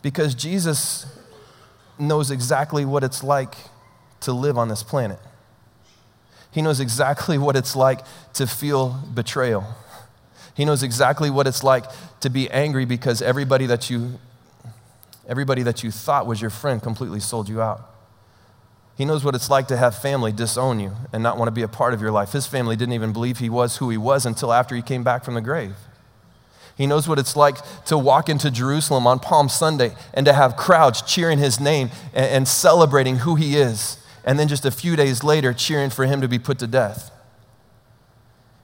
because 0.01 0.33
Jesus 0.33 1.05
knows 1.99 2.31
exactly 2.31 2.85
what 2.85 3.03
it's 3.03 3.23
like 3.23 3.55
to 4.21 4.33
live 4.33 4.57
on 4.57 4.67
this 4.67 4.81
planet. 4.81 5.19
He 6.57 6.63
knows 6.63 6.79
exactly 6.79 7.37
what 7.37 7.55
it's 7.55 7.75
like 7.75 7.99
to 8.33 8.47
feel 8.47 8.99
betrayal. 9.13 9.63
He 10.55 10.65
knows 10.65 10.81
exactly 10.81 11.29
what 11.29 11.45
it's 11.45 11.63
like 11.63 11.85
to 12.21 12.31
be 12.31 12.49
angry 12.49 12.83
because 12.83 13.21
everybody 13.21 13.67
that 13.67 13.91
you 13.91 14.17
everybody 15.27 15.61
that 15.61 15.83
you 15.83 15.91
thought 15.91 16.25
was 16.25 16.41
your 16.41 16.49
friend 16.49 16.81
completely 16.81 17.19
sold 17.19 17.47
you 17.47 17.61
out. 17.61 17.87
He 18.97 19.05
knows 19.05 19.23
what 19.23 19.35
it's 19.35 19.51
like 19.51 19.67
to 19.67 19.77
have 19.77 19.99
family 20.01 20.31
disown 20.31 20.79
you 20.79 20.93
and 21.13 21.21
not 21.21 21.37
want 21.37 21.47
to 21.47 21.51
be 21.51 21.61
a 21.61 21.67
part 21.67 21.93
of 21.93 22.01
your 22.01 22.11
life. 22.11 22.31
His 22.31 22.47
family 22.47 22.75
didn't 22.75 22.95
even 22.95 23.13
believe 23.13 23.37
he 23.37 23.51
was 23.51 23.77
who 23.77 23.91
he 23.91 23.97
was 23.97 24.25
until 24.25 24.51
after 24.51 24.75
he 24.75 24.81
came 24.81 25.03
back 25.03 25.23
from 25.23 25.35
the 25.35 25.41
grave. 25.41 25.75
He 26.75 26.87
knows 26.87 27.07
what 27.07 27.19
it's 27.19 27.35
like 27.35 27.57
to 27.85 27.99
walk 27.99 28.29
into 28.29 28.49
Jerusalem 28.49 29.05
on 29.05 29.19
Palm 29.19 29.47
Sunday 29.47 29.93
and 30.11 30.25
to 30.25 30.33
have 30.33 30.57
crowds 30.57 31.03
cheering 31.03 31.37
his 31.37 31.59
name 31.59 31.91
and, 32.15 32.25
and 32.25 32.47
celebrating 32.47 33.17
who 33.17 33.35
he 33.35 33.57
is 33.57 33.99
and 34.27 34.37
then 34.37 34.49
just 34.49 34.65
a 34.65 34.71
few 34.71 34.97
days 34.97 35.23
later 35.23 35.53
cheering 35.53 35.89
for 35.89 36.05
him 36.05 36.19
to 36.19 36.27
be 36.27 36.37
put 36.37 36.59
to 36.59 36.67
death. 36.67 37.11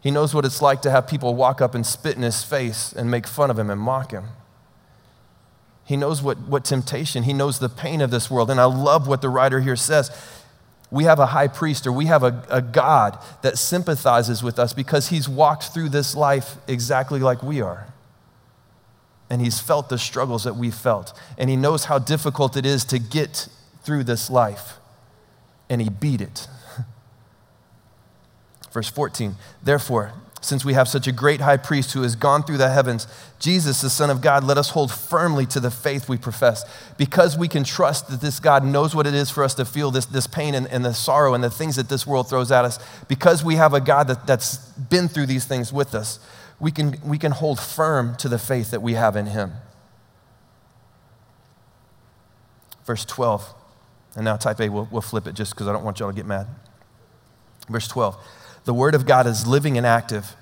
He 0.02 0.12
knows 0.12 0.36
what 0.36 0.44
it's 0.44 0.62
like 0.62 0.82
to 0.82 0.92
have 0.92 1.08
people 1.08 1.36
walk 1.36 1.62
up 1.62 1.74
and 1.74 1.86
spit 1.88 2.18
in 2.18 2.22
his 2.22 2.44
face 2.44 2.92
and 2.92 3.10
make 3.10 3.26
fun 3.26 3.50
of 3.50 3.58
him 3.58 3.70
and 3.70 3.80
mock 3.80 4.12
him. 4.12 4.26
He 5.86 5.96
knows 5.96 6.22
what, 6.22 6.38
what 6.40 6.66
temptation, 6.66 7.24
he 7.24 7.32
knows 7.32 7.60
the 7.60 7.70
pain 7.70 8.02
of 8.02 8.12
this 8.12 8.30
world. 8.30 8.52
And 8.52 8.60
I 8.60 8.66
love 8.66 9.08
what 9.08 9.22
the 9.22 9.30
writer 9.30 9.62
here 9.62 9.78
says. 9.78 10.12
We 10.92 11.06
have 11.06 11.20
a 11.20 11.28
high 11.28 11.48
priest 11.48 11.88
or 11.88 11.94
we 11.94 12.08
have 12.08 12.24
a, 12.24 12.44
a 12.50 12.62
God 12.62 13.18
that 13.42 13.58
sympathizes 13.58 14.44
with 14.44 14.60
us 14.60 14.74
because 14.74 15.08
he's 15.08 15.30
walked 15.30 15.70
through 15.74 15.90
this 15.90 16.14
life 16.14 16.58
exactly 16.68 17.22
like 17.22 17.42
we 17.42 17.62
are. 17.62 17.88
And 19.30 19.42
he's 19.42 19.62
felt 19.62 19.88
the 19.88 19.98
struggles 19.98 20.44
that 20.44 20.58
we 20.58 20.72
felt. 20.72 21.18
And 21.38 21.50
he 21.50 21.56
knows 21.56 21.86
how 21.86 22.00
difficult 22.00 22.58
it 22.58 22.66
is 22.66 22.84
to 22.86 23.00
get 23.00 23.48
through 23.82 24.04
this 24.04 24.30
life 24.30 24.80
and 25.70 25.82
he 25.82 25.90
beat 25.90 26.22
it. 26.22 26.48
Verse 28.72 28.90
14, 28.90 29.36
therefore, 29.62 30.14
since 30.44 30.66
we 30.66 30.74
have 30.74 30.88
such 30.88 31.08
a 31.08 31.12
great 31.12 31.40
high 31.40 31.58
priest 31.58 31.94
who 31.94 32.02
has 32.02 32.16
gone 32.16 32.44
through 32.44 32.58
the 32.58 32.70
heavens, 32.70 33.08
Jesus, 33.40 33.82
the 33.82 33.90
Son 33.90 34.10
of 34.10 34.22
God, 34.22 34.44
let 34.44 34.58
us 34.58 34.72
hold 34.72 34.92
firmly 34.92 35.46
to 35.48 35.60
the 35.60 35.72
faith 35.72 36.10
we 36.10 36.18
profess. 36.18 36.66
Because 36.98 37.38
we 37.38 37.48
can 37.48 37.64
trust 37.64 38.10
that 38.10 38.20
this 38.20 38.40
God 38.40 38.66
knows 38.66 38.94
what 38.94 39.08
it 39.08 39.14
is 39.14 39.30
for 39.30 39.44
us 39.44 39.54
to 39.56 39.66
feel 39.66 39.90
this, 39.90 40.06
this 40.06 40.28
pain 40.28 40.54
and, 40.54 40.68
and 40.68 40.84
the 40.84 40.94
sorrow 40.94 41.34
and 41.34 41.44
the 41.44 41.50
things 41.50 41.78
that 41.78 41.88
this 41.88 42.06
world 42.06 42.30
throws 42.30 42.52
at 42.52 42.66
us, 42.66 42.78
because 43.08 43.44
we 43.44 43.56
have 43.56 43.74
a 43.74 43.80
God 43.80 44.08
that, 44.10 44.28
that's 44.28 44.58
been 44.58 45.08
through 45.08 45.28
these 45.28 45.46
things 45.46 45.72
with 45.72 45.96
us, 45.96 46.20
we 46.60 46.72
can, 46.72 47.00
we 47.06 47.18
can 47.18 47.32
hold 47.32 47.60
firm 47.60 48.16
to 48.18 48.28
the 48.28 48.40
faith 48.40 48.72
that 48.72 48.82
we 48.82 48.94
have 48.94 49.16
in 49.16 49.28
Him. 49.28 49.54
Verse 52.86 53.06
12. 53.06 53.54
And 54.16 54.26
now, 54.26 54.36
type 54.38 54.60
A, 54.60 54.70
we'll, 54.70 54.88
we'll 54.92 55.02
flip 55.02 55.28
it 55.28 55.34
just 55.34 55.54
because 55.54 55.68
I 55.68 55.74
don't 55.74 55.84
want 55.84 56.00
y'all 56.00 56.10
to 56.10 56.16
get 56.16 56.26
mad. 56.26 56.48
Verse 57.70 57.88
12 57.88 58.18
The 58.66 58.74
word 58.74 58.96
of 58.96 59.06
God 59.06 59.26
is 59.26 59.48
living 59.48 59.78
and 59.78 59.86
active, 59.86 60.36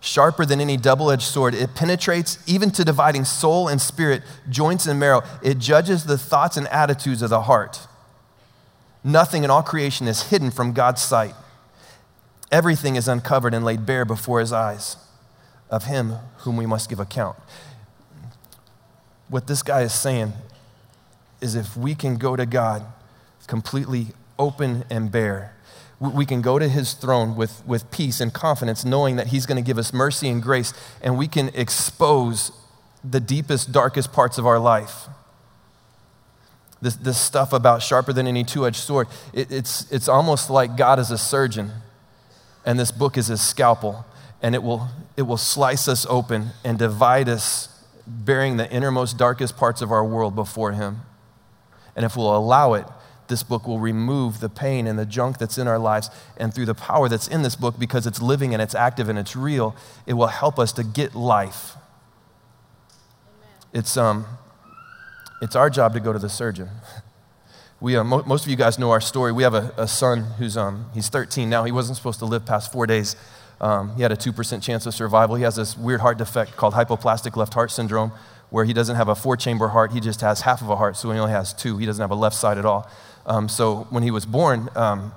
sharper 0.00 0.46
than 0.46 0.60
any 0.60 0.76
double 0.76 1.10
edged 1.10 1.22
sword. 1.22 1.54
It 1.54 1.74
penetrates 1.74 2.38
even 2.46 2.70
to 2.72 2.84
dividing 2.84 3.24
soul 3.24 3.68
and 3.68 3.80
spirit, 3.80 4.22
joints 4.48 4.86
and 4.86 5.00
marrow. 5.00 5.22
It 5.42 5.58
judges 5.58 6.04
the 6.04 6.18
thoughts 6.18 6.56
and 6.56 6.68
attitudes 6.68 7.22
of 7.22 7.30
the 7.30 7.42
heart. 7.42 7.86
Nothing 9.02 9.44
in 9.44 9.50
all 9.50 9.62
creation 9.62 10.08
is 10.08 10.30
hidden 10.30 10.50
from 10.50 10.72
God's 10.72 11.02
sight. 11.02 11.34
Everything 12.50 12.96
is 12.96 13.08
uncovered 13.08 13.54
and 13.54 13.64
laid 13.64 13.86
bare 13.86 14.04
before 14.04 14.40
his 14.40 14.52
eyes 14.52 14.96
of 15.70 15.84
him 15.84 16.14
whom 16.38 16.56
we 16.56 16.66
must 16.66 16.88
give 16.88 17.00
account. 17.00 17.36
What 19.28 19.48
this 19.48 19.62
guy 19.62 19.82
is 19.82 19.92
saying 19.92 20.32
is 21.40 21.54
if 21.54 21.76
we 21.76 21.94
can 21.94 22.16
go 22.16 22.36
to 22.36 22.46
God 22.46 22.84
completely 23.46 24.08
open 24.38 24.84
and 24.90 25.10
bare. 25.10 25.54
We 25.98 26.26
can 26.26 26.42
go 26.42 26.58
to 26.58 26.68
his 26.68 26.92
throne 26.92 27.36
with, 27.36 27.62
with 27.66 27.90
peace 27.90 28.20
and 28.20 28.32
confidence, 28.32 28.84
knowing 28.84 29.16
that 29.16 29.28
he's 29.28 29.46
going 29.46 29.56
to 29.56 29.66
give 29.66 29.78
us 29.78 29.92
mercy 29.92 30.28
and 30.28 30.42
grace, 30.42 30.74
and 31.00 31.16
we 31.16 31.26
can 31.26 31.48
expose 31.54 32.52
the 33.02 33.20
deepest, 33.20 33.72
darkest 33.72 34.12
parts 34.12 34.36
of 34.36 34.46
our 34.46 34.58
life. 34.58 35.06
This, 36.82 36.96
this 36.96 37.18
stuff 37.18 37.54
about 37.54 37.82
sharper 37.82 38.12
than 38.12 38.26
any 38.26 38.44
two 38.44 38.66
edged 38.66 38.76
sword, 38.76 39.08
it, 39.32 39.50
it's, 39.50 39.90
it's 39.90 40.08
almost 40.08 40.50
like 40.50 40.76
God 40.76 40.98
is 40.98 41.10
a 41.10 41.16
surgeon, 41.16 41.70
and 42.66 42.78
this 42.78 42.90
book 42.90 43.16
is 43.16 43.28
his 43.28 43.40
scalpel. 43.40 44.04
and 44.42 44.54
it 44.54 44.62
will, 44.62 44.88
it 45.16 45.22
will 45.22 45.36
slice 45.36 45.88
us 45.88 46.06
open 46.08 46.50
and 46.64 46.78
divide 46.78 47.28
us, 47.28 47.68
bearing 48.06 48.56
the 48.56 48.70
innermost, 48.70 49.18
darkest 49.18 49.56
parts 49.56 49.82
of 49.82 49.90
our 49.90 50.04
world 50.04 50.34
before 50.34 50.72
Him. 50.72 51.00
And 51.96 52.04
if 52.04 52.16
we'll 52.16 52.36
allow 52.36 52.74
it, 52.74 52.86
this 53.28 53.42
book 53.42 53.66
will 53.66 53.78
remove 53.78 54.40
the 54.40 54.48
pain 54.48 54.86
and 54.86 54.98
the 54.98 55.06
junk 55.06 55.38
that's 55.38 55.58
in 55.58 55.68
our 55.68 55.78
lives. 55.78 56.10
And 56.36 56.54
through 56.54 56.66
the 56.66 56.74
power 56.74 57.08
that's 57.08 57.28
in 57.28 57.42
this 57.42 57.56
book, 57.56 57.78
because 57.78 58.06
it's 58.06 58.20
living 58.20 58.52
and 58.52 58.62
it's 58.62 58.74
active 58.74 59.08
and 59.08 59.18
it's 59.18 59.36
real, 59.36 59.76
it 60.06 60.14
will 60.14 60.26
help 60.28 60.58
us 60.58 60.72
to 60.72 60.84
get 60.84 61.14
life. 61.14 61.74
It's, 63.72 63.96
um, 63.96 64.26
it's 65.42 65.56
our 65.56 65.68
job 65.68 65.92
to 65.94 66.00
go 66.00 66.12
to 66.12 66.18
the 66.18 66.30
surgeon. 66.30 66.68
We, 67.78 67.94
uh, 67.94 68.04
mo- 68.04 68.22
most 68.24 68.44
of 68.44 68.50
you 68.50 68.56
guys 68.56 68.78
know 68.78 68.90
our 68.90 69.02
story. 69.02 69.32
We 69.32 69.42
have 69.42 69.52
a, 69.52 69.70
a 69.76 69.86
son 69.86 70.22
who's 70.38 70.56
um, 70.56 70.86
he's 70.94 71.10
13 71.10 71.50
now. 71.50 71.64
He 71.64 71.72
wasn't 71.72 71.98
supposed 71.98 72.18
to 72.20 72.24
live 72.24 72.46
past 72.46 72.72
four 72.72 72.86
days. 72.86 73.16
Um, 73.60 73.94
he 73.96 74.02
had 74.02 74.12
a 74.12 74.16
2% 74.16 74.62
chance 74.62 74.86
of 74.86 74.94
survival. 74.94 75.36
He 75.36 75.42
has 75.42 75.56
this 75.56 75.76
weird 75.76 76.00
heart 76.00 76.18
defect 76.18 76.56
called 76.56 76.74
hypoplastic 76.74 77.36
left 77.36 77.54
heart 77.54 77.70
syndrome, 77.70 78.12
where 78.50 78.64
he 78.64 78.72
doesn't 78.72 78.96
have 78.96 79.08
a 79.08 79.14
four 79.14 79.36
chamber 79.36 79.68
heart. 79.68 79.92
He 79.92 80.00
just 80.00 80.20
has 80.20 80.42
half 80.42 80.62
of 80.62 80.70
a 80.70 80.76
heart, 80.76 80.96
so 80.96 81.10
he 81.10 81.18
only 81.18 81.32
has 81.32 81.52
two. 81.52 81.78
He 81.78 81.86
doesn't 81.86 82.00
have 82.00 82.10
a 82.10 82.16
left 82.16 82.36
side 82.36 82.58
at 82.58 82.64
all. 82.64 82.90
Um, 83.26 83.48
so 83.48 83.86
when 83.90 84.02
he 84.02 84.10
was 84.10 84.24
born, 84.24 84.70
um, 84.74 85.12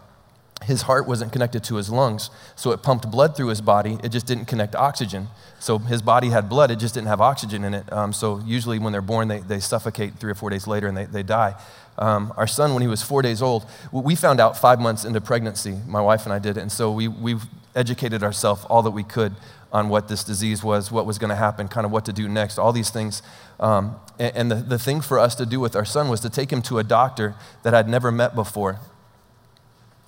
his 0.63 0.83
heart 0.83 1.07
wasn't 1.07 1.31
connected 1.31 1.63
to 1.65 1.75
his 1.75 1.89
lungs, 1.89 2.29
so 2.55 2.71
it 2.71 2.83
pumped 2.83 3.09
blood 3.09 3.35
through 3.35 3.47
his 3.47 3.61
body. 3.61 3.97
It 4.03 4.09
just 4.09 4.25
didn't 4.25 4.45
connect 4.45 4.75
oxygen. 4.75 5.29
So 5.59 5.77
his 5.77 6.01
body 6.01 6.29
had 6.29 6.49
blood, 6.49 6.71
it 6.71 6.79
just 6.79 6.93
didn't 6.93 7.07
have 7.07 7.21
oxygen 7.21 7.63
in 7.63 7.73
it. 7.73 7.91
Um, 7.93 8.11
so 8.11 8.39
usually 8.45 8.79
when 8.79 8.91
they're 8.91 9.01
born, 9.01 9.27
they, 9.27 9.39
they 9.39 9.59
suffocate 9.59 10.15
three 10.15 10.31
or 10.31 10.35
four 10.35 10.49
days 10.49 10.67
later 10.67 10.87
and 10.87 10.97
they, 10.97 11.05
they 11.05 11.23
die. 11.23 11.55
Um, 11.97 12.33
our 12.37 12.47
son, 12.47 12.73
when 12.73 12.81
he 12.81 12.87
was 12.87 13.03
four 13.03 13.21
days 13.21 13.41
old, 13.41 13.65
we 13.91 14.15
found 14.15 14.39
out 14.39 14.57
five 14.57 14.79
months 14.79 15.03
into 15.03 15.19
pregnancy. 15.19 15.77
My 15.85 16.01
wife 16.01 16.25
and 16.25 16.33
I 16.33 16.39
did. 16.39 16.57
And 16.57 16.71
so 16.71 16.91
we, 16.91 17.09
we 17.09 17.35
educated 17.75 18.23
ourselves 18.23 18.65
all 18.65 18.81
that 18.83 18.91
we 18.91 19.03
could 19.03 19.35
on 19.71 19.89
what 19.89 20.07
this 20.07 20.23
disease 20.23 20.63
was, 20.63 20.91
what 20.91 21.05
was 21.05 21.17
going 21.19 21.29
to 21.29 21.35
happen, 21.35 21.67
kind 21.67 21.85
of 21.85 21.91
what 21.91 22.05
to 22.05 22.13
do 22.13 22.27
next, 22.27 22.57
all 22.57 22.73
these 22.73 22.89
things. 22.89 23.21
Um, 23.59 23.95
and, 24.17 24.35
and 24.35 24.51
the, 24.51 24.55
the 24.55 24.79
thing 24.79 25.01
for 25.01 25.19
us 25.19 25.35
to 25.35 25.45
do 25.45 25.59
with 25.59 25.75
our 25.75 25.85
son 25.85 26.09
was 26.09 26.19
to 26.21 26.29
take 26.29 26.51
him 26.51 26.61
to 26.63 26.79
a 26.79 26.83
doctor 26.83 27.35
that 27.63 27.75
I'd 27.75 27.87
never 27.87 28.11
met 28.11 28.33
before, 28.33 28.79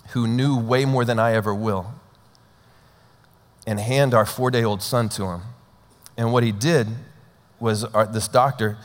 who 0.09 0.27
knew 0.27 0.57
way 0.57 0.85
more 0.85 1.05
than 1.05 1.19
I 1.19 1.33
ever 1.33 1.53
will, 1.53 1.93
and 3.67 3.79
hand 3.79 4.13
our 4.13 4.25
four 4.25 4.49
day 4.49 4.63
old 4.63 4.81
son 4.81 5.09
to 5.09 5.25
him. 5.25 5.41
And 6.17 6.33
what 6.33 6.43
he 6.43 6.51
did 6.51 6.87
was 7.59 7.83
our, 7.83 8.07
this 8.07 8.27
doctor 8.27 8.77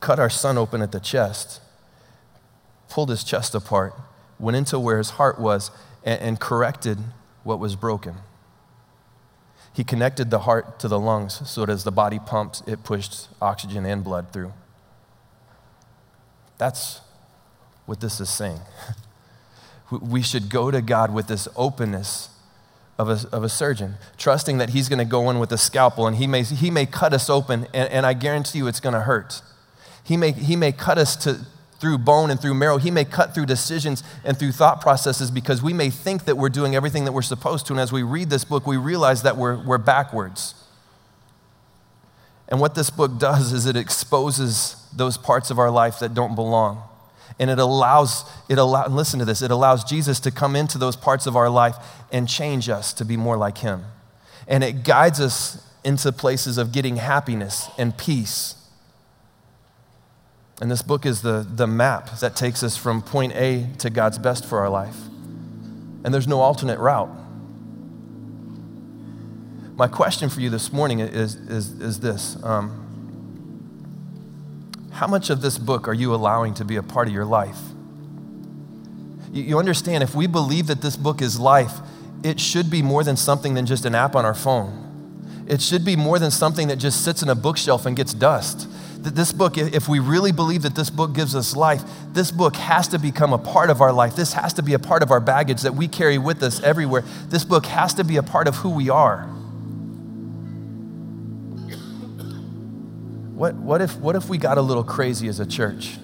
cut 0.00 0.18
our 0.18 0.30
son 0.30 0.56
open 0.56 0.80
at 0.80 0.92
the 0.92 1.00
chest, 1.00 1.60
pulled 2.88 3.10
his 3.10 3.22
chest 3.22 3.54
apart, 3.54 3.94
went 4.38 4.56
into 4.56 4.78
where 4.78 4.96
his 4.96 5.10
heart 5.10 5.38
was, 5.38 5.70
and, 6.02 6.20
and 6.20 6.40
corrected 6.40 6.98
what 7.44 7.58
was 7.58 7.76
broken. 7.76 8.16
He 9.76 9.84
connected 9.84 10.30
the 10.30 10.38
heart 10.38 10.78
to 10.78 10.88
the 10.88 10.98
lungs 10.98 11.46
so 11.46 11.60
that 11.60 11.70
as 11.70 11.84
the 11.84 11.92
body 11.92 12.18
pumped, 12.18 12.66
it 12.66 12.82
pushed 12.82 13.28
oxygen 13.42 13.84
and 13.84 14.02
blood 14.02 14.32
through. 14.32 14.54
That's 16.56 17.02
what 17.84 18.00
this 18.00 18.18
is 18.18 18.30
saying. 18.30 18.60
we 19.90 20.22
should 20.22 20.48
go 20.48 20.70
to 20.70 20.80
God 20.80 21.12
with 21.12 21.26
this 21.26 21.46
openness 21.56 22.30
of 22.98 23.10
a, 23.10 23.28
of 23.30 23.44
a 23.44 23.50
surgeon, 23.50 23.96
trusting 24.16 24.56
that 24.56 24.70
he's 24.70 24.88
going 24.88 24.98
to 24.98 25.04
go 25.04 25.28
in 25.28 25.38
with 25.38 25.52
a 25.52 25.58
scalpel 25.58 26.06
and 26.06 26.16
he 26.16 26.26
may, 26.26 26.42
he 26.42 26.70
may 26.70 26.86
cut 26.86 27.12
us 27.12 27.28
open, 27.28 27.66
and, 27.74 27.90
and 27.90 28.06
I 28.06 28.14
guarantee 28.14 28.60
you 28.60 28.68
it's 28.68 28.80
going 28.80 28.94
to 28.94 29.02
hurt. 29.02 29.42
He 30.02 30.16
may, 30.16 30.32
he 30.32 30.56
may 30.56 30.72
cut 30.72 30.96
us 30.96 31.16
to, 31.16 31.44
through 31.80 31.98
bone 31.98 32.30
and 32.30 32.40
through 32.40 32.54
marrow. 32.54 32.78
He 32.78 32.90
may 32.90 33.04
cut 33.04 33.34
through 33.34 33.46
decisions 33.46 34.02
and 34.24 34.38
through 34.38 34.52
thought 34.52 34.80
processes 34.80 35.30
because 35.30 35.62
we 35.62 35.72
may 35.72 35.90
think 35.90 36.24
that 36.24 36.36
we're 36.36 36.48
doing 36.48 36.74
everything 36.74 37.04
that 37.04 37.12
we're 37.12 37.22
supposed 37.22 37.66
to. 37.66 37.72
And 37.72 37.80
as 37.80 37.92
we 37.92 38.02
read 38.02 38.30
this 38.30 38.44
book, 38.44 38.66
we 38.66 38.76
realize 38.76 39.22
that 39.22 39.36
we're, 39.36 39.62
we're 39.64 39.78
backwards. 39.78 40.54
And 42.48 42.60
what 42.60 42.74
this 42.74 42.90
book 42.90 43.18
does 43.18 43.52
is 43.52 43.66
it 43.66 43.76
exposes 43.76 44.76
those 44.94 45.18
parts 45.18 45.50
of 45.50 45.58
our 45.58 45.70
life 45.70 45.98
that 45.98 46.14
don't 46.14 46.34
belong. 46.34 46.82
And 47.38 47.50
it 47.50 47.58
allows, 47.58 48.24
it 48.48 48.56
allow, 48.56 48.86
listen 48.86 49.18
to 49.18 49.24
this, 49.26 49.42
it 49.42 49.50
allows 49.50 49.84
Jesus 49.84 50.20
to 50.20 50.30
come 50.30 50.56
into 50.56 50.78
those 50.78 50.96
parts 50.96 51.26
of 51.26 51.36
our 51.36 51.50
life 51.50 51.76
and 52.10 52.28
change 52.28 52.68
us 52.68 52.94
to 52.94 53.04
be 53.04 53.16
more 53.16 53.36
like 53.36 53.58
him. 53.58 53.84
And 54.48 54.64
it 54.64 54.84
guides 54.84 55.20
us 55.20 55.62
into 55.84 56.12
places 56.12 56.56
of 56.56 56.72
getting 56.72 56.96
happiness 56.96 57.68
and 57.76 57.96
peace 57.96 58.54
and 60.60 60.70
this 60.70 60.80
book 60.80 61.04
is 61.04 61.20
the, 61.20 61.46
the 61.48 61.66
map 61.66 62.18
that 62.20 62.34
takes 62.34 62.62
us 62.62 62.76
from 62.76 63.02
point 63.02 63.34
A 63.34 63.66
to 63.78 63.90
God's 63.90 64.18
best 64.18 64.46
for 64.46 64.60
our 64.60 64.70
life. 64.70 64.96
And 66.02 66.14
there's 66.14 66.26
no 66.26 66.40
alternate 66.40 66.78
route. 66.78 67.10
My 69.76 69.86
question 69.88 70.30
for 70.30 70.40
you 70.40 70.48
this 70.48 70.72
morning 70.72 71.00
is, 71.00 71.34
is, 71.34 71.78
is 71.80 72.00
this 72.00 72.42
um, 72.42 72.82
How 74.92 75.06
much 75.06 75.28
of 75.28 75.42
this 75.42 75.58
book 75.58 75.86
are 75.86 75.94
you 75.94 76.14
allowing 76.14 76.54
to 76.54 76.64
be 76.64 76.76
a 76.76 76.82
part 76.82 77.06
of 77.08 77.12
your 77.12 77.26
life? 77.26 77.58
You, 79.30 79.42
you 79.42 79.58
understand, 79.58 80.02
if 80.02 80.14
we 80.14 80.26
believe 80.26 80.68
that 80.68 80.80
this 80.80 80.96
book 80.96 81.20
is 81.20 81.38
life, 81.38 81.74
it 82.24 82.40
should 82.40 82.70
be 82.70 82.80
more 82.80 83.04
than 83.04 83.18
something 83.18 83.52
than 83.52 83.66
just 83.66 83.84
an 83.84 83.94
app 83.94 84.16
on 84.16 84.24
our 84.24 84.34
phone. 84.34 84.84
It 85.46 85.60
should 85.60 85.84
be 85.84 85.96
more 85.96 86.18
than 86.18 86.30
something 86.30 86.68
that 86.68 86.76
just 86.76 87.04
sits 87.04 87.22
in 87.22 87.28
a 87.28 87.34
bookshelf 87.34 87.84
and 87.84 87.94
gets 87.94 88.14
dust 88.14 88.66
that 89.06 89.14
this 89.14 89.30
book, 89.30 89.56
if 89.56 89.86
we 89.86 90.00
really 90.00 90.32
believe 90.32 90.62
that 90.62 90.74
this 90.74 90.90
book 90.90 91.12
gives 91.12 91.36
us 91.36 91.54
life, 91.54 91.84
this 92.12 92.32
book 92.32 92.56
has 92.56 92.88
to 92.88 92.98
become 92.98 93.32
a 93.32 93.38
part 93.38 93.70
of 93.70 93.80
our 93.80 93.92
life. 93.92 94.16
This 94.16 94.32
has 94.32 94.52
to 94.54 94.64
be 94.64 94.74
a 94.74 94.80
part 94.80 95.04
of 95.04 95.12
our 95.12 95.20
baggage 95.20 95.62
that 95.62 95.76
we 95.76 95.86
carry 95.86 96.18
with 96.18 96.42
us 96.42 96.60
everywhere. 96.60 97.04
This 97.28 97.44
book 97.44 97.66
has 97.66 97.94
to 97.94 98.02
be 98.02 98.16
a 98.16 98.22
part 98.24 98.48
of 98.48 98.56
who 98.56 98.70
we 98.70 98.90
are. 98.90 99.22
What, 103.32 103.54
what, 103.54 103.80
if, 103.80 103.96
what 103.96 104.16
if 104.16 104.28
we 104.28 104.38
got 104.38 104.58
a 104.58 104.62
little 104.62 104.82
crazy 104.82 105.28
as 105.28 105.38
a 105.38 105.46
church? 105.46 105.98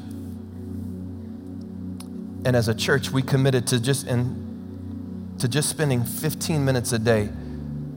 And 2.45 2.55
as 2.55 2.69
a 2.69 2.75
church, 2.75 3.11
we 3.11 3.21
committed 3.21 3.67
to 3.67 3.81
just, 3.81 4.07
and, 4.07 5.41
to 5.41 5.49
just 5.49 5.69
spending 5.69 6.05
15 6.05 6.65
minutes 6.65 6.93
a 6.93 7.01
day 7.01 7.31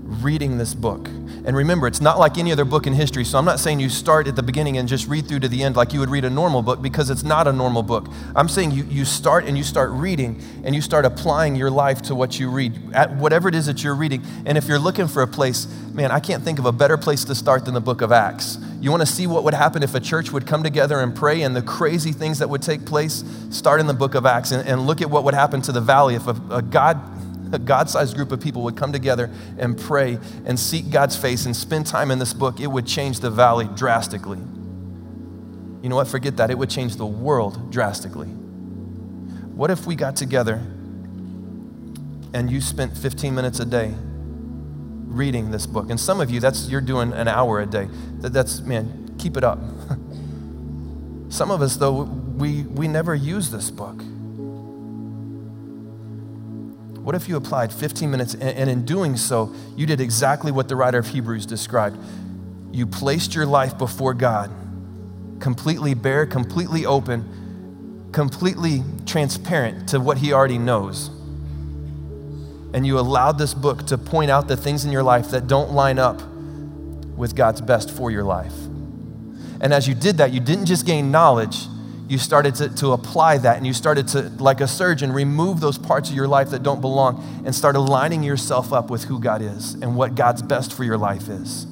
reading 0.06 0.58
this 0.58 0.74
book. 0.74 1.08
And 1.46 1.56
remember, 1.56 1.88
it's 1.88 2.02
not 2.02 2.18
like 2.20 2.38
any 2.38 2.52
other 2.52 2.66
book 2.66 2.88
in 2.88 2.94
history, 2.94 3.24
so 3.24 3.38
I'm 3.38 3.46
not 3.46 3.60
saying 3.60 3.80
you 3.80 3.90
start 3.90 4.28
at 4.28 4.36
the 4.36 4.44
beginning 4.44 4.78
and 4.78 4.88
just 4.88 5.08
read 5.08 5.28
through 5.28 5.40
to 5.40 5.48
the 5.48 5.64
end 5.64 5.76
like 5.76 5.94
you 5.94 6.00
would 6.00 6.10
read 6.10 6.26
a 6.26 6.30
normal 6.30 6.62
book 6.62 6.82
because 6.82 7.10
it's 7.10 7.24
not 7.24 7.48
a 7.48 7.54
normal 7.54 7.84
book. 7.84 8.08
I'm 8.36 8.48
saying 8.48 8.72
you, 8.72 8.84
you 8.86 9.06
start 9.06 9.46
and 9.46 9.58
you 9.58 9.64
start 9.64 9.92
reading 9.92 10.42
and 10.64 10.74
you 10.76 10.82
start 10.82 11.06
applying 11.06 11.56
your 11.56 11.72
life 11.72 12.02
to 12.04 12.16
what 12.16 12.40
you 12.40 12.50
read, 12.50 12.94
at 12.94 13.16
whatever 13.16 13.50
it 13.50 13.56
is 13.56 13.66
that 13.66 13.84
you're 13.84 13.96
reading. 13.96 14.24
And 14.46 14.58
if 14.58 14.68
you're 14.68 14.80
looking 14.80 15.08
for 15.08 15.22
a 15.22 15.28
place, 15.28 15.68
man, 15.94 16.12
I 16.12 16.20
can't 16.20 16.44
think 16.44 16.60
of 16.60 16.66
a 16.66 16.72
better 16.72 16.98
place 16.98 17.24
to 17.26 17.36
start 17.36 17.66
than 17.66 17.74
the 17.74 17.82
book 17.82 18.02
of 18.02 18.12
Acts. 18.12 18.58
You 18.82 18.92
want 18.92 19.02
to 19.02 19.08
see 19.08 19.26
what 19.26 19.44
would 19.44 19.56
happen 19.56 19.82
if 19.82 19.96
a 19.96 20.00
church 20.00 20.32
would 20.32 20.46
come 20.46 20.62
together 20.62 21.00
and 21.00 21.16
pray 21.16 21.42
and 21.42 21.56
the 21.56 21.62
crazy 21.62 22.12
things 22.12 22.40
that 22.40 22.50
would 22.50 22.62
take 22.62 22.86
place? 22.86 23.24
Start 23.50 23.80
in 23.80 23.88
the 23.88 23.94
book 23.94 24.14
of 24.14 24.26
Acts 24.26 24.52
and, 24.52 24.68
and 24.68 24.86
look 24.86 25.02
at 25.02 25.10
what 25.10 25.24
would 25.24 25.34
happen 25.34 25.62
to 25.64 25.72
the 25.72 25.82
valley 25.82 26.16
if 26.16 26.28
a, 26.28 26.36
a 26.52 26.62
God 26.62 27.15
a 27.52 27.60
God 27.60 27.90
sized 27.90 28.16
group 28.16 28.32
of 28.32 28.40
people 28.40 28.64
would 28.64 28.76
come 28.76 28.92
together 28.92 29.30
and 29.58 29.78
pray 29.78 30.18
and 30.46 30.60
seek 30.60 30.90
God's 30.90 31.16
face 31.16 31.46
and 31.46 31.56
spend 31.56 31.88
time 31.88 32.12
in 32.12 32.20
this 32.20 32.34
book, 32.34 32.60
it 32.60 32.68
would 32.68 32.86
change 32.86 33.20
the 33.20 33.30
valley 33.30 33.70
drastically. 33.76 34.40
You 35.82 35.90
know 35.90 35.96
what? 35.98 36.08
Forget 36.08 36.38
that. 36.38 36.50
It 36.50 36.58
would 36.58 36.70
change 36.70 36.96
the 36.96 37.06
world 37.06 37.72
drastically. 37.72 38.28
What 38.28 39.72
if 39.72 39.86
we 39.86 39.96
got 39.96 40.16
together 40.16 40.62
and 42.34 42.50
you 42.50 42.60
spent 42.60 42.98
15 42.98 43.34
minutes 43.34 43.60
a 43.60 43.66
day 43.66 43.94
reading 45.06 45.52
this 45.52 45.66
book? 45.66 45.90
And 45.90 46.00
some 46.00 46.20
of 46.20 46.32
you, 46.32 46.40
that's 46.40 46.68
you're 46.70 46.82
doing 46.82 47.14
an 47.14 47.28
hour 47.28 47.62
a 47.62 47.66
day. 47.66 47.88
That, 48.22 48.34
that's, 48.34 48.62
man, 48.62 49.16
keep 49.20 49.38
it 49.38 49.44
up. 49.44 49.60
some 51.30 51.52
of 51.52 51.62
us, 51.62 51.78
though, 51.78 52.04
we, 52.04 52.64
we 52.64 52.88
never 52.88 53.14
use 53.14 53.52
this 53.52 53.70
book. 53.70 54.02
What 57.06 57.14
if 57.14 57.30
you 57.30 57.36
applied 57.38 57.72
15 57.72 58.10
minutes 58.10 58.34
and, 58.34 58.68
in 58.68 58.84
doing 58.84 59.16
so, 59.16 59.54
you 59.78 59.86
did 59.86 60.02
exactly 60.02 60.52
what 60.52 60.68
the 60.68 60.76
writer 60.76 60.98
of 60.98 61.08
Hebrews 61.08 61.46
described? 61.46 62.00
You 62.72 62.88
placed 62.88 63.36
your 63.36 63.46
life 63.46 63.78
before 63.78 64.16
God, 64.16 64.50
completely 65.40 65.94
bare, 65.94 66.26
completely 66.26 66.84
open, 66.84 68.10
completely 68.12 68.82
transparent 69.06 69.90
to 69.90 70.00
what 70.00 70.18
He 70.18 70.34
already 70.34 70.58
knows. 70.58 71.10
And 72.74 72.88
you 72.88 72.98
allowed 72.98 73.38
this 73.38 73.54
book 73.54 73.86
to 73.86 74.00
point 74.00 74.32
out 74.32 74.48
the 74.48 74.58
things 74.58 74.84
in 74.84 74.92
your 74.92 75.04
life 75.04 75.30
that 75.30 75.46
don't 75.46 75.74
line 75.74 76.00
up 76.00 76.24
with 77.16 77.36
God's 77.36 77.62
best 77.62 77.92
for 77.92 78.10
your 78.10 78.24
life. 78.24 78.56
And 79.62 79.76
as 79.76 79.88
you 79.88 79.94
did 79.94 80.18
that, 80.18 80.34
you 80.34 80.40
didn't 80.40 80.66
just 80.66 80.88
gain 80.88 81.12
knowledge, 81.12 81.68
you 82.08 82.18
started 82.18 82.56
to, 82.56 82.70
to 82.76 82.92
apply 82.92 83.40
that 83.40 83.58
and 83.58 83.66
you 83.66 83.74
started 83.74 84.08
to, 84.10 84.30
like 84.38 84.62
a 84.62 84.68
surgeon, 84.68 85.12
remove 85.12 85.60
those 85.60 85.78
parts 85.78 86.10
of 86.10 86.16
your 86.16 86.28
life 86.28 86.52
that 86.52 86.62
don't 86.62 86.82
belong 86.82 87.44
and 87.46 87.54
start 87.54 87.76
aligning 87.76 88.24
yourself 88.24 88.72
up 88.72 88.90
with 88.90 89.06
who 89.06 89.20
God 89.20 89.42
is 89.42 89.74
and 89.76 89.96
what 89.96 90.16
God's 90.16 90.42
best 90.42 90.74
for 90.74 90.84
your 90.84 90.98
life 90.98 91.30
is. 91.30 91.66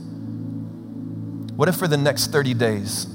What 1.55 1.69
if 1.69 1.75
for 1.75 1.87
the 1.87 1.97
next 1.97 2.31
30 2.31 2.55
days, 2.55 3.05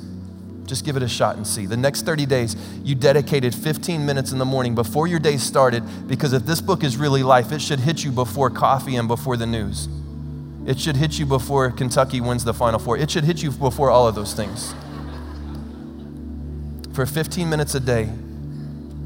just 0.64 0.85
give 0.85 0.96
it 0.96 1.02
a 1.02 1.09
shot 1.09 1.37
and 1.37 1.46
see. 1.46 1.66
The 1.66 1.76
next 1.76 2.02
30 2.02 2.26
days, 2.26 2.54
you 2.85 2.94
dedicated 2.94 3.54
15 3.54 4.04
minutes 4.04 4.33
in 4.33 4.38
the 4.38 4.44
morning 4.44 4.74
before 4.74 5.07
your 5.07 5.18
day 5.18 5.38
started 5.38 5.83
because 6.07 6.33
if 6.33 6.44
this 6.44 6.61
book 6.61 6.85
is 6.85 6.96
really 6.96 7.22
life, 7.22 7.50
it 7.50 7.61
should 7.61 7.81
hit 7.81 8.04
you 8.04 8.12
before 8.12 8.50
coffee 8.50 8.96
and 8.96 9.09
before 9.09 9.37
the 9.37 9.46
news. 9.46 9.88
It 10.66 10.78
should 10.78 10.96
hit 10.96 11.18
you 11.18 11.24
before 11.24 11.70
Kentucky 11.70 12.20
wins 12.20 12.44
the 12.44 12.52
Final 12.52 12.78
Four. 12.78 12.98
It 12.98 13.11
should 13.11 13.24
hit 13.24 13.42
you 13.42 13.50
before 13.50 13.90
all 13.90 14.07
of 14.07 14.14
those 14.14 14.35
things. 14.35 14.74
For 16.98 17.06
15 17.06 17.48
minutes 17.48 17.76
a 17.76 17.78
day, 17.78 18.11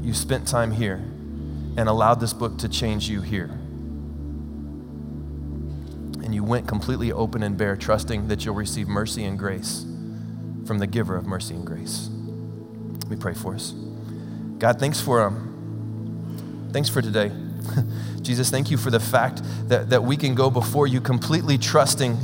you 0.01 0.15
spent 0.15 0.47
time 0.47 0.71
here 0.71 0.95
and 1.77 1.87
allowed 1.87 2.15
this 2.15 2.33
book 2.33 2.57
to 2.57 2.67
change 2.67 3.07
you 3.07 3.21
here. 3.21 3.51
And 6.23 6.33
you 6.33 6.43
went 6.43 6.67
completely 6.67 7.11
open 7.11 7.43
and 7.43 7.55
bare, 7.55 7.75
trusting 7.75 8.29
that 8.29 8.45
you'll 8.45 8.55
receive 8.55 8.87
mercy 8.87 9.25
and 9.25 9.37
grace 9.37 9.85
from 10.65 10.79
the 10.79 10.87
giver 10.87 11.15
of 11.15 11.27
mercy 11.27 11.53
and 11.53 11.67
grace. 11.67 12.09
Let 12.93 13.09
me 13.11 13.15
pray 13.15 13.35
for 13.35 13.53
us. 13.53 13.75
God, 14.57 14.79
thanks 14.79 14.99
for 14.99 15.21
um, 15.21 16.69
thanks 16.73 16.89
for 16.89 17.03
today. 17.03 17.31
Jesus, 18.23 18.49
thank 18.49 18.71
you 18.71 18.77
for 18.77 18.89
the 18.89 18.99
fact 18.99 19.43
that, 19.69 19.91
that 19.91 20.03
we 20.03 20.17
can 20.17 20.33
go 20.33 20.49
before 20.49 20.87
you 20.87 20.99
completely 20.99 21.59
trusting 21.59 22.17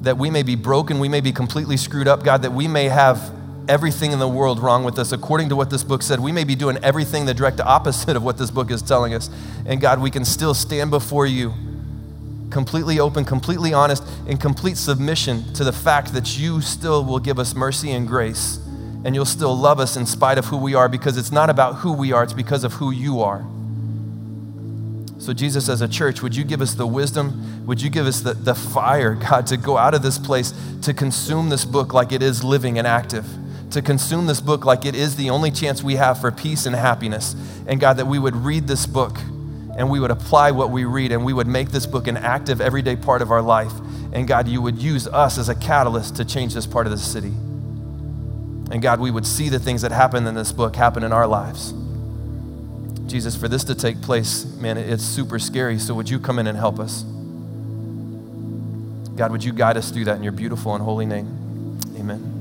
that 0.00 0.16
we 0.16 0.30
may 0.30 0.42
be 0.42 0.54
broken, 0.54 0.98
we 1.00 1.10
may 1.10 1.20
be 1.20 1.32
completely 1.32 1.76
screwed 1.76 2.08
up, 2.08 2.24
God, 2.24 2.40
that 2.40 2.52
we 2.52 2.66
may 2.66 2.88
have 2.88 3.39
everything 3.70 4.10
in 4.10 4.18
the 4.18 4.28
world 4.28 4.58
wrong 4.58 4.82
with 4.82 4.98
us. 4.98 5.12
According 5.12 5.48
to 5.50 5.56
what 5.56 5.70
this 5.70 5.84
book 5.84 6.02
said, 6.02 6.18
we 6.18 6.32
may 6.32 6.42
be 6.42 6.56
doing 6.56 6.76
everything 6.82 7.24
the 7.24 7.32
direct 7.32 7.60
opposite 7.60 8.16
of 8.16 8.24
what 8.24 8.36
this 8.36 8.50
book 8.50 8.70
is 8.70 8.82
telling 8.82 9.14
us. 9.14 9.30
And 9.64 9.80
God, 9.80 10.00
we 10.00 10.10
can 10.10 10.24
still 10.24 10.54
stand 10.54 10.90
before 10.90 11.24
you 11.24 11.54
completely 12.50 12.98
open, 12.98 13.24
completely 13.24 13.72
honest, 13.72 14.02
in 14.26 14.36
complete 14.36 14.76
submission 14.76 15.54
to 15.54 15.62
the 15.62 15.72
fact 15.72 16.12
that 16.14 16.36
you 16.36 16.60
still 16.60 17.04
will 17.04 17.20
give 17.20 17.38
us 17.38 17.54
mercy 17.54 17.92
and 17.92 18.08
grace. 18.08 18.58
And 19.04 19.14
you'll 19.14 19.24
still 19.24 19.56
love 19.56 19.78
us 19.78 19.96
in 19.96 20.04
spite 20.04 20.36
of 20.36 20.46
who 20.46 20.56
we 20.56 20.74
are 20.74 20.88
because 20.88 21.16
it's 21.16 21.30
not 21.30 21.48
about 21.48 21.76
who 21.76 21.92
we 21.92 22.12
are, 22.12 22.24
it's 22.24 22.32
because 22.32 22.64
of 22.64 22.74
who 22.74 22.90
you 22.90 23.20
are. 23.20 23.46
So, 25.18 25.32
Jesus, 25.32 25.68
as 25.68 25.80
a 25.80 25.88
church, 25.88 26.22
would 26.22 26.34
you 26.34 26.44
give 26.44 26.60
us 26.60 26.74
the 26.74 26.86
wisdom? 26.86 27.64
Would 27.66 27.80
you 27.80 27.88
give 27.88 28.06
us 28.06 28.20
the, 28.20 28.34
the 28.34 28.54
fire, 28.54 29.14
God, 29.14 29.46
to 29.46 29.56
go 29.56 29.76
out 29.76 29.94
of 29.94 30.02
this 30.02 30.18
place, 30.18 30.52
to 30.82 30.92
consume 30.92 31.50
this 31.50 31.64
book 31.64 31.94
like 31.94 32.10
it 32.10 32.22
is 32.22 32.42
living 32.42 32.78
and 32.78 32.86
active? 32.86 33.26
To 33.70 33.82
consume 33.82 34.26
this 34.26 34.40
book 34.40 34.64
like 34.64 34.84
it 34.84 34.94
is 34.94 35.16
the 35.16 35.30
only 35.30 35.50
chance 35.50 35.82
we 35.82 35.96
have 35.96 36.20
for 36.20 36.30
peace 36.30 36.66
and 36.66 36.74
happiness. 36.74 37.34
And 37.66 37.80
God, 37.80 37.96
that 37.98 38.06
we 38.06 38.18
would 38.18 38.36
read 38.36 38.66
this 38.66 38.86
book 38.86 39.18
and 39.76 39.88
we 39.88 40.00
would 40.00 40.10
apply 40.10 40.50
what 40.50 40.70
we 40.70 40.84
read 40.84 41.12
and 41.12 41.24
we 41.24 41.32
would 41.32 41.46
make 41.46 41.70
this 41.70 41.86
book 41.86 42.06
an 42.06 42.16
active, 42.16 42.60
everyday 42.60 42.96
part 42.96 43.22
of 43.22 43.30
our 43.30 43.42
life. 43.42 43.72
And 44.12 44.26
God, 44.26 44.48
you 44.48 44.60
would 44.60 44.78
use 44.78 45.06
us 45.06 45.38
as 45.38 45.48
a 45.48 45.54
catalyst 45.54 46.16
to 46.16 46.24
change 46.24 46.54
this 46.54 46.66
part 46.66 46.86
of 46.86 46.92
the 46.92 46.98
city. 46.98 47.32
And 48.70 48.82
God, 48.82 49.00
we 49.00 49.10
would 49.10 49.26
see 49.26 49.48
the 49.48 49.58
things 49.58 49.82
that 49.82 49.92
happen 49.92 50.26
in 50.26 50.34
this 50.34 50.52
book 50.52 50.76
happen 50.76 51.02
in 51.02 51.12
our 51.12 51.26
lives. 51.26 51.72
Jesus, 53.06 53.36
for 53.36 53.48
this 53.48 53.64
to 53.64 53.74
take 53.74 54.00
place, 54.00 54.44
man, 54.56 54.78
it's 54.78 55.02
super 55.02 55.38
scary. 55.38 55.78
So 55.78 55.94
would 55.94 56.08
you 56.08 56.18
come 56.20 56.38
in 56.38 56.46
and 56.46 56.56
help 56.56 56.78
us? 56.78 57.02
God, 59.16 59.32
would 59.32 59.44
you 59.44 59.52
guide 59.52 59.76
us 59.76 59.90
through 59.90 60.04
that 60.04 60.16
in 60.16 60.22
your 60.22 60.32
beautiful 60.32 60.74
and 60.74 60.82
holy 60.82 61.06
name? 61.06 61.78
Amen. 61.98 62.39